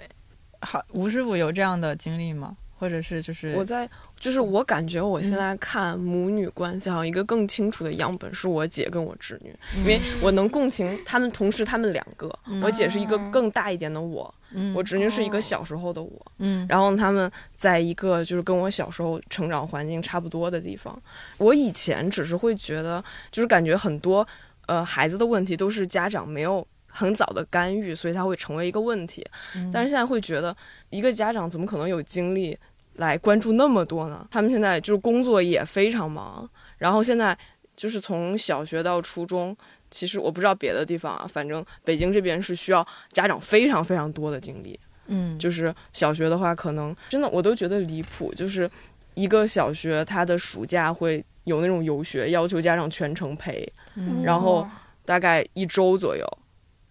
[0.61, 2.57] 好，吴师傅有这样的经历吗？
[2.79, 3.87] 或者是就是我在
[4.19, 12.27] 就是我感觉我现在看母女关系，好像一个更清楚的样本是我姐跟我侄女，因为我能共情他们，同时他们两个，
[12.63, 16.67] 我姐是一个更大一点的我，嗯我侄女是一个小时候的我，嗯。
[16.71, 20.99] 然后他们在一个就是跟我小时候成长环境差不多的地方。
[21.37, 24.27] 我以前只是会觉得，就是感觉很多
[24.71, 29.27] 呃孩子的问题都是家长没有很早的干预，所以他会成为一个问题。
[29.57, 30.57] 嗯但是现在会觉得，
[30.91, 32.57] 一个家长怎么可能有精力
[32.95, 34.25] 来关注那么多呢？
[34.31, 36.49] 他们现在就是工作也非常忙，
[36.79, 37.37] 然后现在
[37.75, 39.57] 就是从小学到初中。
[39.91, 44.79] 其实我不知道别的地方啊，反正北京这边是需要家长非常非常多的精力。
[45.13, 48.71] 嗯就是小学的话，可能真的我都觉得离谱，就是
[49.15, 54.67] 一个小学他的暑假会有那种游学，要求家长全程陪，嗯然后
[55.05, 56.27] 大概一周左右，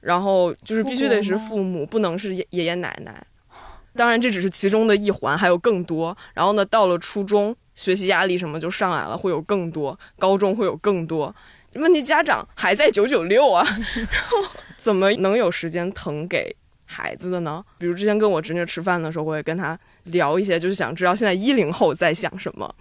[0.02, 3.26] 然后就是必须得是父母，不能是爷爷爷奶奶。
[3.96, 6.16] 当然这只是其中的一环，还有更多。
[6.34, 11.36] 然后呢，到了初中，学习压力什么就上来了，会有更多；高中会有更多。
[11.74, 13.64] 问题家长还在九九六啊，
[14.12, 14.38] 然后
[14.78, 17.64] 怎么能有时间腾给孩子的呢？
[17.78, 22.74] 比如之前跟我侄女吃饭的时候，我也跟她聊一些，就是想知道现在一零后在想什么。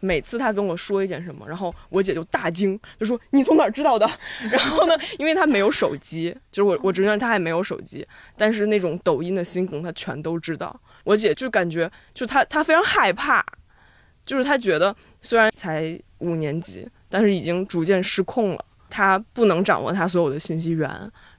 [0.00, 4.08] 每次他跟我说一件什么，然后我姐就大惊，就说你从哪儿知道的？
[4.50, 10.78] 然后呢，因为他没有手机，就是我我侄女她还没有手机，但是那种抖音的新梗她全都知道。
[11.04, 13.44] 我姐就感觉就她她非常害怕，
[14.24, 18.64] 就是她觉得虽然才五年级，但是已经逐渐失控了。
[18.88, 20.88] 她不能掌握她所有的信息源，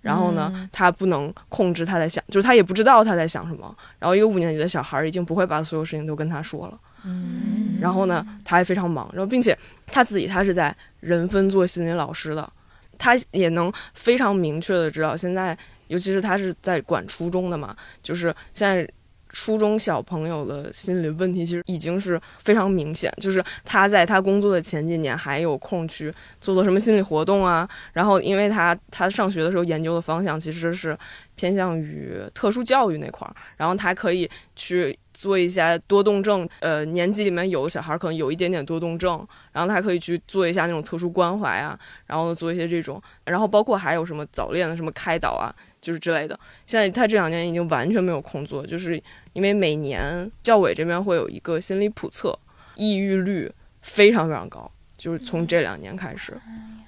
[0.02, 3.76] 然后呢，她不能控制她在想，就是她也不知道她在想什么。
[4.00, 6.80] 然后一个五年级的小孩已经不会把所有事情都跟她说了。
[7.06, 9.58] 嗯，然后呢，他还非常忙，然后并且
[9.88, 12.52] 他自己他是在人分做心理老师的，
[12.98, 15.58] 他也能非常明确的知道现在，
[15.88, 18.88] 尤其是他是在管初中的嘛，就是现在
[19.30, 30.98] 初中小朋友的心理问题其实已经是非常明显，就是他在他工作的前几年还有空去做做什么心理活动啊，然后因为他他上学的时候研究的方向其实是
[31.36, 34.98] 偏向于特殊教育那块儿，然后他可以去。
[35.20, 45.50] 做一些多动症，呃，年级里面有的小孩可能有一点点多动症，然后他可以去做一下那种特殊关怀啊，然后做一些这种，然后包括还有什么早恋的什么开导啊，
[45.82, 46.40] 就是之类的。
[46.68, 49.02] 现在他这两年已经完全没有空做，就是
[49.34, 52.38] 因为每年教委这边会有一个心理普测，
[52.76, 53.52] 抑郁率
[53.82, 56.40] 非常非常高，就是从这两年开始，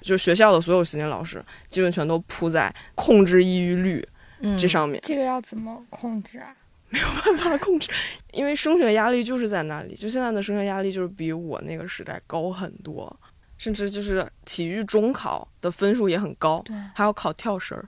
[0.02, 4.08] 就是学校的所有心理老师基本全都扑在控制抑郁率
[4.56, 5.00] 这上面。
[5.02, 6.54] 这个要怎么控制啊？
[6.90, 7.88] 没有办法控制，
[8.32, 9.94] 因为升学压力就是在那里。
[9.94, 13.18] 就现在的升学压力就是比我那个时代高很多，
[13.60, 17.84] 甚至就是体育中考的分数也很高，对，还要考跳绳儿，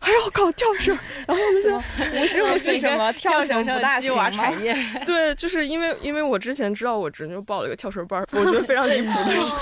[0.00, 0.98] 还要考跳绳儿。
[1.28, 3.10] 然后我们现在五十五是什么？
[3.14, 4.60] 跳绳不大行产？
[4.60, 4.76] 业。
[5.06, 9.52] 对，就是因为因为我之前知道我侄女报了一个跳绳班，我觉得非常离谱的是，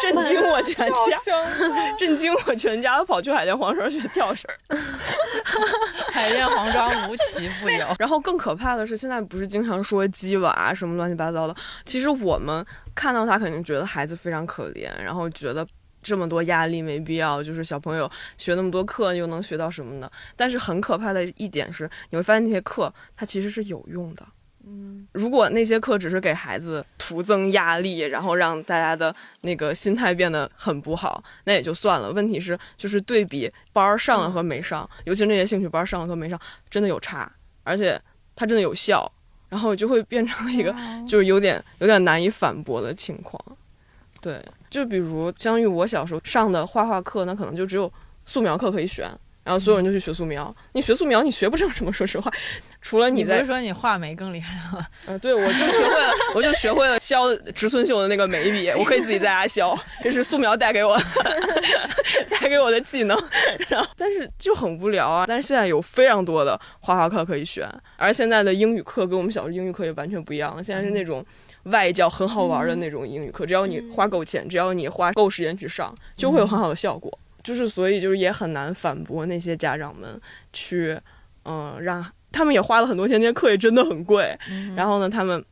[0.00, 4.48] 震惊我全家，震惊我全家，跑去海淀黄庄学跳绳。
[6.12, 7.86] 海淀黄庄无奇不有。
[7.98, 11.56] 然后更可怕的是，现在不是经常说鸡娃什么乱七八糟的。
[11.84, 12.64] 其实我们
[12.98, 15.64] 看到他，肯定觉得孩子非常可怜，然后觉得
[16.02, 17.40] 这么多压力没必要。
[17.40, 20.10] 就是小朋友学那么多课，又能学到什么呢？
[20.34, 24.26] 但是很可怕的一点是，你会发现那些课它其实是有用的。
[24.66, 32.10] 嗯，如果那些课只是给孩子徒增压力，然后让大家的那个心态变得很不好，那也就算了。
[32.10, 36.38] 问题是，就是对比班儿上了和没上，尤其那些兴趣班上了和没上，
[36.68, 37.32] 真的有差，
[37.62, 37.98] 而且
[38.34, 39.10] 它真的有效，
[39.48, 40.74] 然后就会变成了一个
[41.06, 43.42] 就是有点有点难以反驳的情况。
[44.20, 47.92] 对，就比如相于我小时候上的画画课，那可能就只有
[48.26, 49.10] 素描课可以选。
[49.48, 52.30] 然后所有人就去学素描，你学素描你学不成什么，说实话，
[52.82, 54.86] 除了你在不是说你画眉更厉害了吗？
[55.06, 59.74] 嗯，对，我就学会了，我就学会了削植村秀的那个眉笔，我可以自己在家削，
[60.04, 61.00] 这是素描带给我
[62.28, 63.18] 带给我的技能。
[63.68, 65.24] 然后，但是就很无聊啊。
[65.26, 70.62] 但是现在有非常多的画画课可以选，而现在的英语课跟我们小时候英语课也完全不一样了。
[70.62, 71.24] 现在是那种
[71.62, 77.18] 外教很好玩的那种英语课，只要你花够钱，只要你花够时间去上，就会有很好的效果。
[77.48, 80.20] 就是，所以就是也很难反驳那些家长们
[80.52, 81.00] 去，
[81.46, 84.38] 嗯，让他们也花了很多钱，那些课也真的很贵。
[84.76, 85.42] 然后呢，他们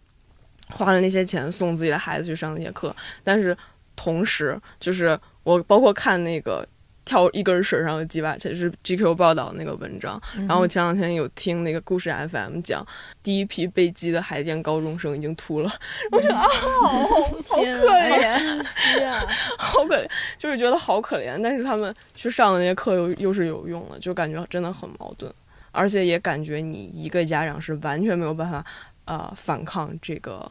[0.68, 2.94] 花了那些钱送自己的孩子去上那些课，
[3.24, 3.56] 但是
[3.96, 6.66] 同时，就是我包括看那个。
[7.06, 10.20] 跳一根绳上的鸡娃，这是 GQ 报道那个文章。
[10.36, 12.84] 然后我前两天有听那个故事 FM 讲，
[13.22, 15.72] 第一批被鸡的海淀高中生已经秃了。
[16.10, 18.66] 我觉得啊，好好可怜，
[19.56, 21.40] 好可怜，就是觉得好可怜。
[21.40, 25.32] 但是他们去上的那些课又又是有用的，就感觉真的很矛盾，
[25.70, 28.64] 而且也感觉你一个家长是完全没有办法
[29.04, 30.50] 呃反抗这个，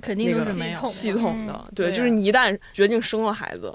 [0.00, 1.64] 肯定都是没有系统的。
[1.72, 3.72] 对，就是你一旦决定生了孩子。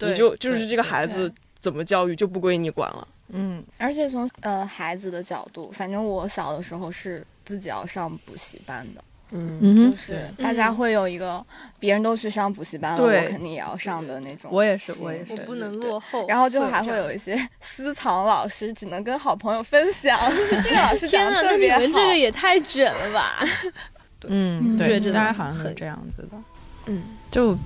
[0.00, 3.08] 你就就是这个孩子怎么教育就不归你管了。
[3.28, 9.02] 嗯，而且从呃孩子的角度，反正我小的时候是自己要上补习班的。
[9.32, 11.44] 嗯，就是大家会有一个
[11.80, 14.48] 别人都去上补习班了，我肯定也要上的那种。
[14.52, 16.24] 我也是，我也是，我不能落后。
[16.28, 20.16] 然后就还会有一些 私藏老师，只能跟好朋友分享。
[20.62, 21.80] 这个老师讲的特别好。
[21.80, 23.44] 你们这个也太卷了吧？
[24.28, 26.38] 嗯，对，大家好像是这样子的。
[26.86, 27.58] 嗯，就。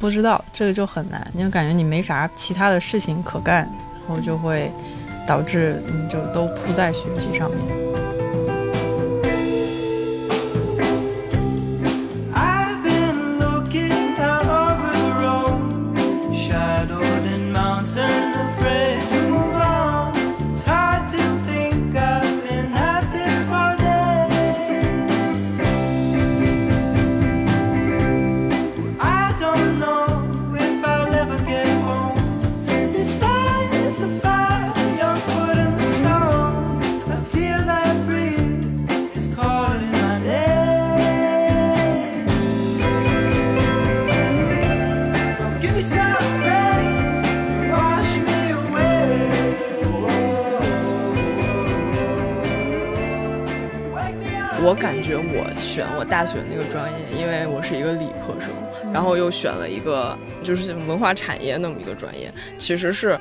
[0.00, 3.68] 不知道这个就很难，你就感觉你没啥其他的事情可干，
[4.08, 4.72] 然后就会
[5.26, 8.09] 导致你就都扑在学习上面。
[54.70, 58.50] 我感觉我选我大学那个专业，因为我是一个理科生，
[58.92, 63.18] 然后又选了一个就是文化产业那么一个专业，其实是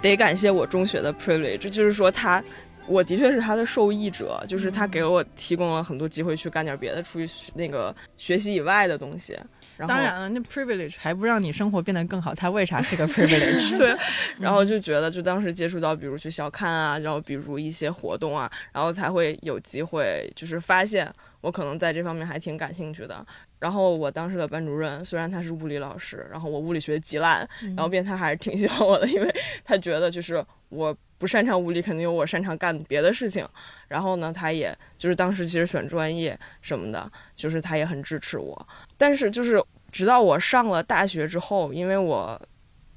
[0.00, 2.42] 得感谢我中学的 privilege，就是说他。
[2.86, 9.34] 我的确是他的受益者，就是他给我提供了很多机会去干点别的，出去那个学习以外的东西。
[9.76, 13.76] 然后当然了，那 privilege 还不让你生活变得更好，它为啥是个 privilege？
[13.76, 13.96] 对，
[14.38, 23.24] 然后就觉得，就当时接触到，比如去小刊啊，然后比如一些活动啊，然后才会有机会，就是发现我可能在这方面还挺感兴趣的。
[23.60, 33.46] 然后我当时的班主任虽然他是物理老师，然后我物理学极烂，然后变他还是挺喜欢我的，因为他觉得就是我不擅长物理，肯定有我擅长干别的事情。
[33.88, 38.68] 然后呢，他也就是当时其实选专业什么的，就是他也很支持我。
[38.96, 39.62] 但是就是
[39.92, 42.40] 直到我上了大学之后，因为我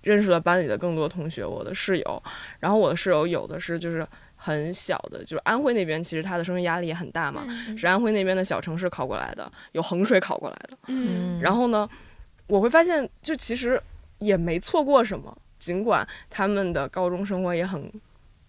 [0.01, 2.24] 认识了班里的更多同学，我的室友，
[2.59, 7.45] 然后我的室友有的是就是很小的，就是安徽那边其实他的升学压力也很大嘛，
[7.78, 10.78] 是安徽那边的小城市考过来的，有衡水考过来的。
[10.88, 11.88] 嗯然后呢，
[12.47, 13.82] 我会发现就其实
[14.20, 17.91] 也没错过什么，尽管他们的高中生活也很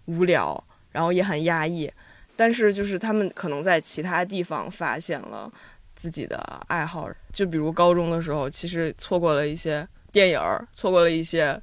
[0.09, 1.89] 无聊，然后也很压抑，
[2.35, 5.53] 但是就是他们可能在其他地方发现了
[5.95, 6.37] 自己的
[6.67, 10.41] 爱好，就比如高中的时候，其实错过了一些电影，
[10.75, 11.61] 错过了一些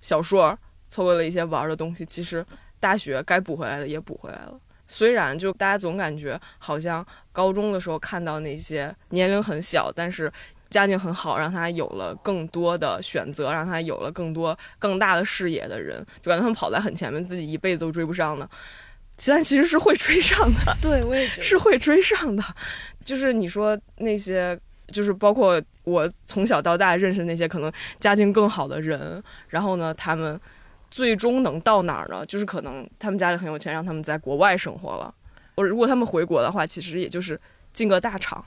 [0.00, 0.58] 小说，
[0.88, 2.44] 错过了一些玩的东西，其实
[2.80, 4.60] 大学该补回来的也补回来了。
[4.88, 10.32] 虽然就大家总感觉好像高中的时候看到那些年龄很小，但是
[10.70, 18.48] 家境很好，让他有了更多的选择，让他有了更多更大的视野的人，就感觉他们跑在很前面，自己一辈子都追不上的。
[19.26, 22.44] 但其实是会追上的，对，我也觉得是会追上的。
[23.02, 24.58] 就是你说那些，
[24.88, 30.38] 就是包括我从小到大认识那些可能家境更好的人，然后呢，他们
[30.90, 32.26] 最终能到哪儿呢？
[32.26, 35.14] 就是可能他们家里很有钱，让他们在国外生活了。
[35.54, 37.40] 我如果他们回国的话，其实也就是
[37.72, 38.44] 进个大厂，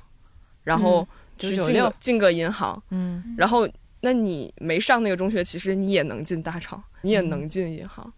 [0.64, 1.08] 然后
[1.48, 3.68] 去进个进个银行，嗯，然后
[4.02, 8.12] 那你没上那个中学，其实你也能进大厂，你也能进银行，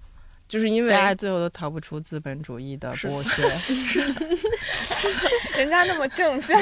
[0.47, 3.43] 就是因为大家最后都逃不出资本主义的剥削。
[5.57, 6.59] 人家那么正向，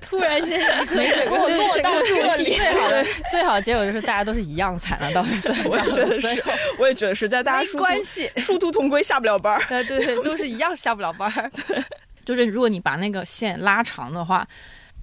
[0.00, 0.60] 突然间
[0.94, 6.44] 没事，给我落到这里最好的最好的结果就是大家都是一样惨了，到最后 我也觉得是，
[6.78, 8.30] 我也觉得是在大家殊关系。
[8.36, 9.64] 殊途同归，下不了班儿。
[9.68, 11.50] 对对对，都是一样下不了班儿。
[11.66, 11.82] 对，
[12.24, 14.46] 就是如果你把那个线拉长的话，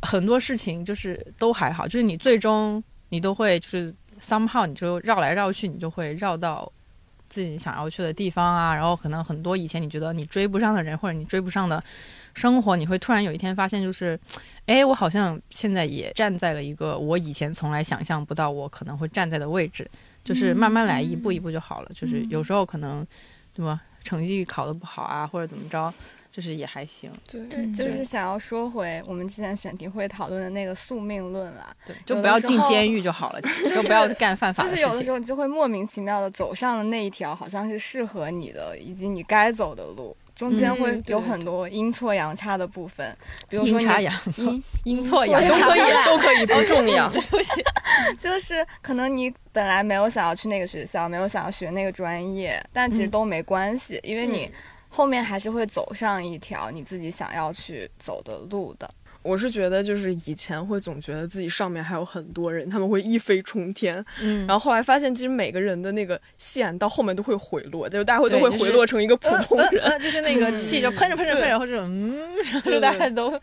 [0.01, 6.71] 很多事情就是都还好，就是你最终你都会就是 somehow 你就绕来绕去，你就会绕到
[7.27, 8.73] 自己想要去的地方啊。
[8.73, 11.83] 然后可能很多以前你觉得你追不上的人，或者你追不上的
[12.33, 14.19] 生活，你会突然有一天发现，就是，
[14.65, 19.89] 哎，我好像现在也站在了一个我以前从来想象不到我可能会站在的位置。
[20.23, 21.91] 就是慢慢来，一步一步就好了。
[21.93, 23.05] 就是有时候可能，
[23.53, 23.79] 对吧？
[24.03, 25.93] 成绩考得不好啊，或者怎么着，
[26.36, 27.09] 就是也还行。
[27.31, 31.73] 对，就是想要说回我们之前选题会讨论的那个宿命论啦。
[31.86, 34.91] 对，就不要进监狱就好了，其实 就不要干犯法就的事情。
[34.91, 43.15] 是有的时候你就会莫名其妙的走上了那一条好像是适合你的以及你该走的路，中间嗯会有很多阴错阳差的部分，
[43.47, 46.05] 比如说阴差阳错阴，错阳阴错都可以差。
[46.05, 47.09] 都可以不重要。
[48.19, 54.51] 就是可能你本来没有想要去那个学校，没有想要学那个专业，但其实嗯都没关系，因为你
[54.95, 58.89] 后面还是会走上一条你自己想要去走的路的。
[59.21, 69.83] 我是觉得，就是以前会总觉得自己上面还有很多人，他们会一飞冲天，嗯然后后来发现，其实每个人的那个线到后面都会回落，就是大家会都会回落成一个普通人。
[69.83, 72.15] 呃就是那个气就喷着喷着喷着，或者嗯，
[72.53, 73.37] 然后就大家都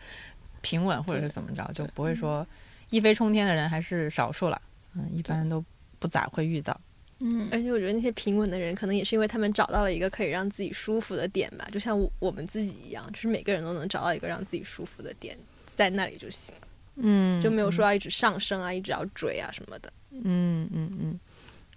[0.61, 2.47] 平稳，或者是怎么着，就不会说
[2.89, 4.59] 一飞冲天的人还是少数了。
[4.95, 5.63] 嗯，一般都
[5.99, 6.75] 不咋会遇到。
[7.21, 7.47] 嗯。
[7.51, 15.37] 而且我觉得那些平稳的人，可能也是因为他们找到了一个可以让自己舒服的点吧，就像我我们自己一样，就是每个人都能找到一个让自己舒服的点，
[15.75, 16.53] 在那里就行，
[16.97, 19.91] 嗯就没有说要一直上升啊，一直要追啊什么的。
[20.11, 21.19] 嗯嗯嗯，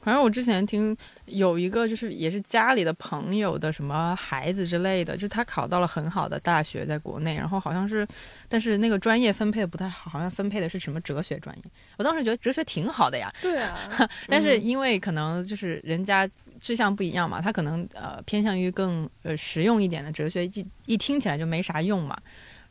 [0.07, 8.07] 反正我之前听有一个就是也是家里的朋友的什么孩子之类的，就是他考到了很好的大学，在国内，然后好像是，
[8.49, 11.63] 但是那个专业分配的不太好，好像分配的是什么哲学专业。
[11.97, 13.77] 我当时觉得哲学挺好的呀，对啊，
[14.31, 16.31] 但是因为可能就是人家
[16.61, 22.17] 志向不一样嘛，他可能呃偏向于更呃实用一点的哲学，一一听起来就没啥用嘛。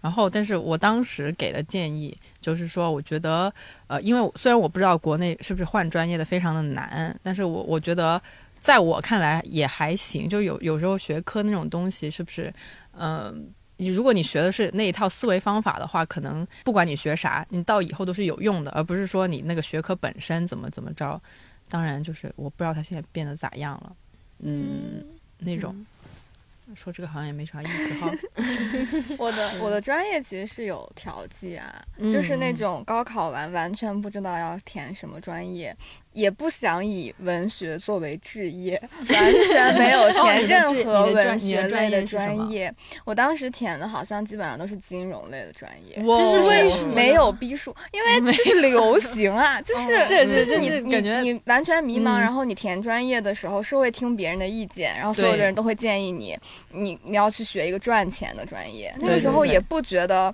[0.05, 3.51] 然后，但是我当时给的建议就是说，我觉得，
[3.87, 8.21] 呃，因为虽然我不知道国内是不是换专业的非常的难，但是我我觉得，
[8.59, 10.29] 在我看来也还行。
[10.29, 12.53] 就有有时候学科那种东西，是不是，
[12.91, 21.19] 嗯、你如果你学的是那一套思维方法的话，可能不管你学啥，你到以后都是有用的，而不是说你那个学科本身怎么怎么着。
[21.67, 23.95] 当然，就是我不知道他现在变得咋样了，
[24.37, 25.03] 嗯，
[25.39, 25.75] 那种。
[26.73, 28.11] 说这个好像也没啥意思哈。
[29.19, 35.75] 我的我的专业其实是有调剂啊，嗯就是那种高考完完全不知道要填什么专业，
[36.15, 42.73] 也不想以文学作为职业，完全没有 哦填任何文学类的专业。
[43.03, 46.01] 我当时填的好像基本上都是金融类的专业。
[46.05, 47.75] 哇这是为什么么没有逼数？
[47.91, 56.37] 因为就是流行啊，就是是就是是你你是感觉你完全迷茫，嗯然后你填专业的时候是会听别人的意见，然后所有的人都会建议你，
[56.71, 58.95] 你你要去学一个赚钱的专业。
[58.99, 60.33] 那个时候也不觉得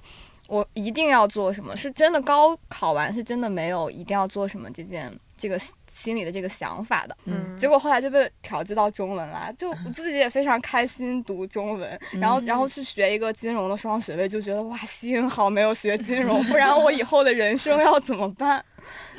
[0.51, 7.15] 我一定要做什么，是真的高考完是真的没有一定要做什么这件这个心里的这个想法的。
[7.23, 18.61] 嗯结果后来就被调剂到中文啦，就我自己也非常开心读中文，然后然后去学一个金融的双学位，就觉得哇，幸好没有学金融，不然我以后的人生要怎么办？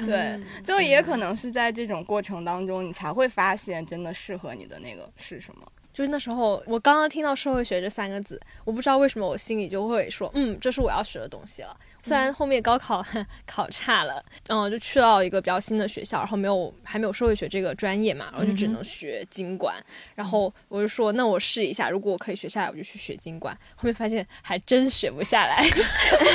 [0.04, 5.62] 对，就也可能是在这种过程当中，你才会发现真的适合你的那个是什么。
[5.92, 11.76] 就是那时候，我刚刚听到社会学这三个字，我不知道为什么我心里就会说，嗯，这是我要学的东西了。
[12.02, 13.04] 虽然后面高考
[13.46, 19.76] 考差了，嗯，就去到一个比较新的学校，然后没有还没有社会学这个专业嘛，然后就只能学经管。
[20.14, 23.54] 然后我就说，那我试一下，如果我可以学下来，我就去学经管。
[23.76, 25.62] 后面发现还真学不下来，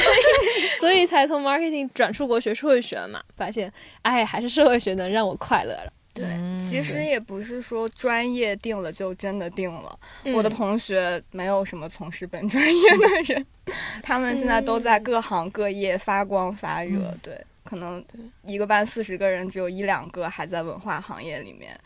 [0.80, 3.24] 所以才从 marketing 转出国学社会学了嘛。
[3.36, 3.72] 发现，
[4.04, 5.94] 哎，还是社会学能让我快乐了。
[6.18, 9.98] 对，嗯其实也不是说专业定了就真的定了。
[10.24, 13.46] 嗯我的同学没有什么从事本专业的人，
[14.04, 17.14] 他们现在都在各行各业发光发热。
[17.22, 18.02] 对，可能
[18.44, 21.78] 一个班四十个人，只有一两个还在文化行业里面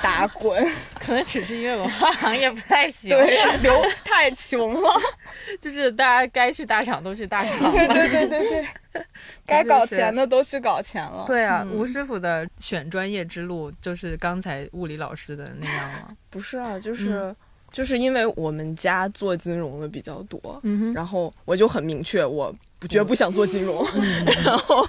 [0.00, 0.64] 打滚。
[1.00, 3.74] 可能只是因为文化行业不太行，对，流
[4.04, 4.88] 太穷了。
[5.60, 7.72] 就是大家该去大厂都去大厂。
[7.72, 8.48] 对对对对
[8.92, 9.02] 对，
[9.44, 11.24] 该搞钱的都去搞钱了。
[11.26, 16.16] 对啊，嗯吴师傅的选专业之路就是刚才物理老师的那样吗？
[16.30, 17.34] 不是啊，就是、
[17.76, 23.84] 就是因为我们家做金融的比较多，嗯，然后我就很明确，我不绝不想做金融。
[24.42, 24.82] 然后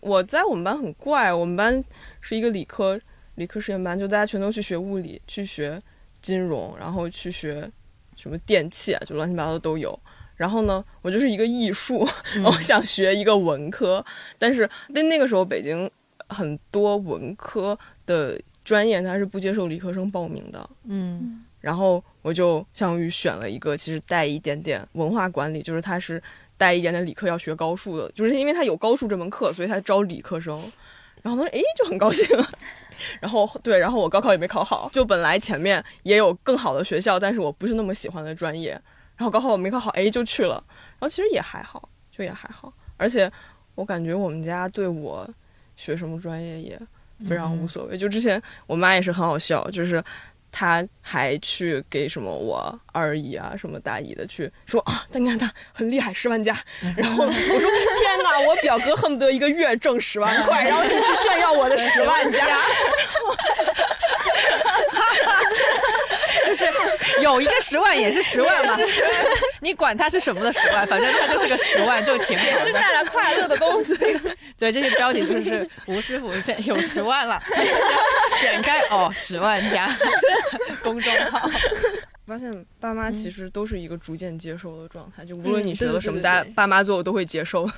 [0.00, 1.84] 我在我们班很怪，我们班
[2.20, 3.00] 是一个理科
[3.36, 5.80] 理科实验班，就大家全都去学物理，去学
[6.20, 7.70] 金融，然后去学
[8.16, 9.96] 什么电器啊，就乱七八糟都有。
[10.34, 12.04] 然后呢，我就是一个艺术，
[12.44, 14.04] 我想学一个文科，
[14.40, 15.88] 但是那那个时候北京
[16.28, 26.20] 很多文科的专业它是不接受理科生报名的，嗯然后我就相当于选了一个其实带一点点文化管理，就是它是
[26.56, 30.58] 带一点点理科要学高数的，就是因为它有高数这门课，所以它招理科生。
[31.20, 32.26] 然后他说，诶，就很高兴。
[33.20, 38.70] 然后对，然后我高考也没考好，就本来前面也有更好的学校，但是我不是那么喜欢的专业。
[39.16, 40.62] 然后高考我没考好，诶，就去了。
[40.68, 42.72] 然后其实也还好，就也还好。
[42.96, 43.30] 而且
[43.74, 45.28] 我感觉我们家对我
[45.76, 46.80] 学什么专业也
[47.28, 47.96] 非常无所谓。
[47.96, 50.02] 就之前我妈也是很好笑，就是
[50.56, 56.56] 她还去给什么我二姨啊、什么大姨的去说啊，但你看他很厉害，十万加。
[56.96, 62.46] 然后我说天哪， 我表哥恨不得一个月挣十万块，然后你去炫耀我的十万加。
[66.54, 66.72] 就是
[67.20, 68.78] 有一个十万也是十万嘛，
[69.60, 72.66] 你管它是什么的十万，反正它就是个十万，就挺好的。
[72.66, 73.94] 是带来快乐的东西。
[74.58, 77.42] 对，这些标题就是吴师傅现在有十万了，
[78.40, 79.88] 点开哦，十万加
[80.82, 81.50] 公众号。
[82.26, 82.50] 发现
[82.80, 87.68] 爸妈其实都是一个逐渐接受的状态，就无论你学对了什么，大爸妈最后都会接受。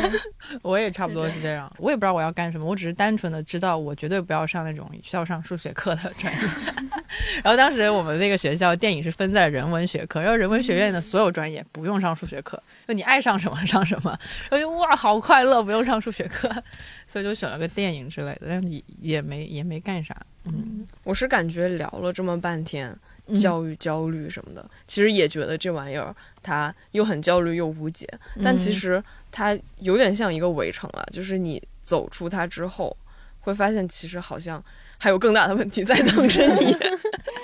[0.62, 6.40] 我也差不多是这样，我也不知道我要干什么，我只是单纯的知道我绝对不要上那种需要上数学课的专业。
[7.42, 14.16] 然后当时我们那个学校电影是分在人文学科，然后人文学院的所有专业不用上数学课，就你爱上什么上什么。
[14.50, 16.48] 我就哇，好快乐，不用上数学课，
[17.06, 20.16] 所以就选了个电影之类的，但是也也没也没干啥。
[20.44, 22.98] 嗯，我是感觉聊了这么半天嗯
[23.34, 28.06] 教育焦虑什么的，其实也觉得这玩意儿它又很焦虑又无解，
[28.42, 32.96] 但其实它有点像一个围城了，就是你走出它之后，
[33.40, 34.62] 会发现其实好像
[34.98, 36.76] 还有更大的问题在等着你，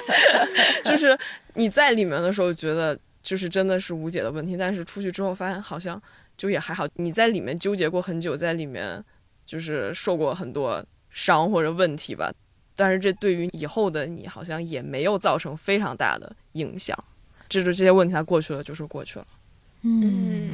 [0.85, 1.17] 就是
[1.55, 6.01] 你在里面的时候觉得就是真的是无解的问题，但是出去之后发现好像
[6.37, 9.03] 就也还好，你在里面纠结过很久，在里面
[9.45, 12.33] 就是受过很多伤或者问题吧，
[12.77, 16.97] 但是这对于以后的你好像也没有造成非常大的影响，
[17.49, 19.27] 这就这些问题它过去了就是过去了。
[19.83, 20.51] 嗯，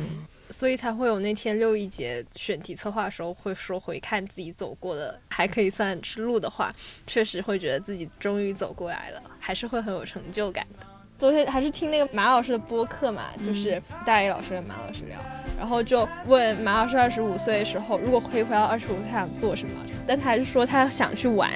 [0.50, 6.74] 所以才会有那天六一节选题策划的时候会说回看自己走过的，还可以算是路的话，
[7.06, 10.86] 确实会觉得自己终于走过来了，还是会很有成就感的。
[11.18, 15.18] 昨天还是听那个马老师的播客嘛，就是大一老师跟马老师聊，
[15.56, 19.74] 然后就问马老师二十五岁的时候，如果可以回到二十五岁，他想做什么？
[20.04, 21.50] 但他还是说他想去玩，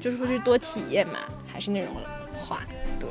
[0.00, 1.94] 就是会去多体验嘛，还是那种
[2.38, 2.60] 话。
[2.98, 3.08] 对，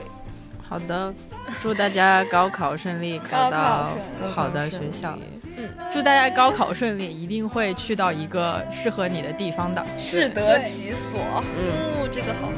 [0.67, 1.13] 好的，
[1.59, 3.89] 祝大家高考顺利，考到
[4.33, 5.17] 好的学校。
[5.55, 11.43] 嗯，祝大家高考顺利，一定会去到一个适合你的地方的，适得其所。
[11.57, 12.49] 嗯，这个好。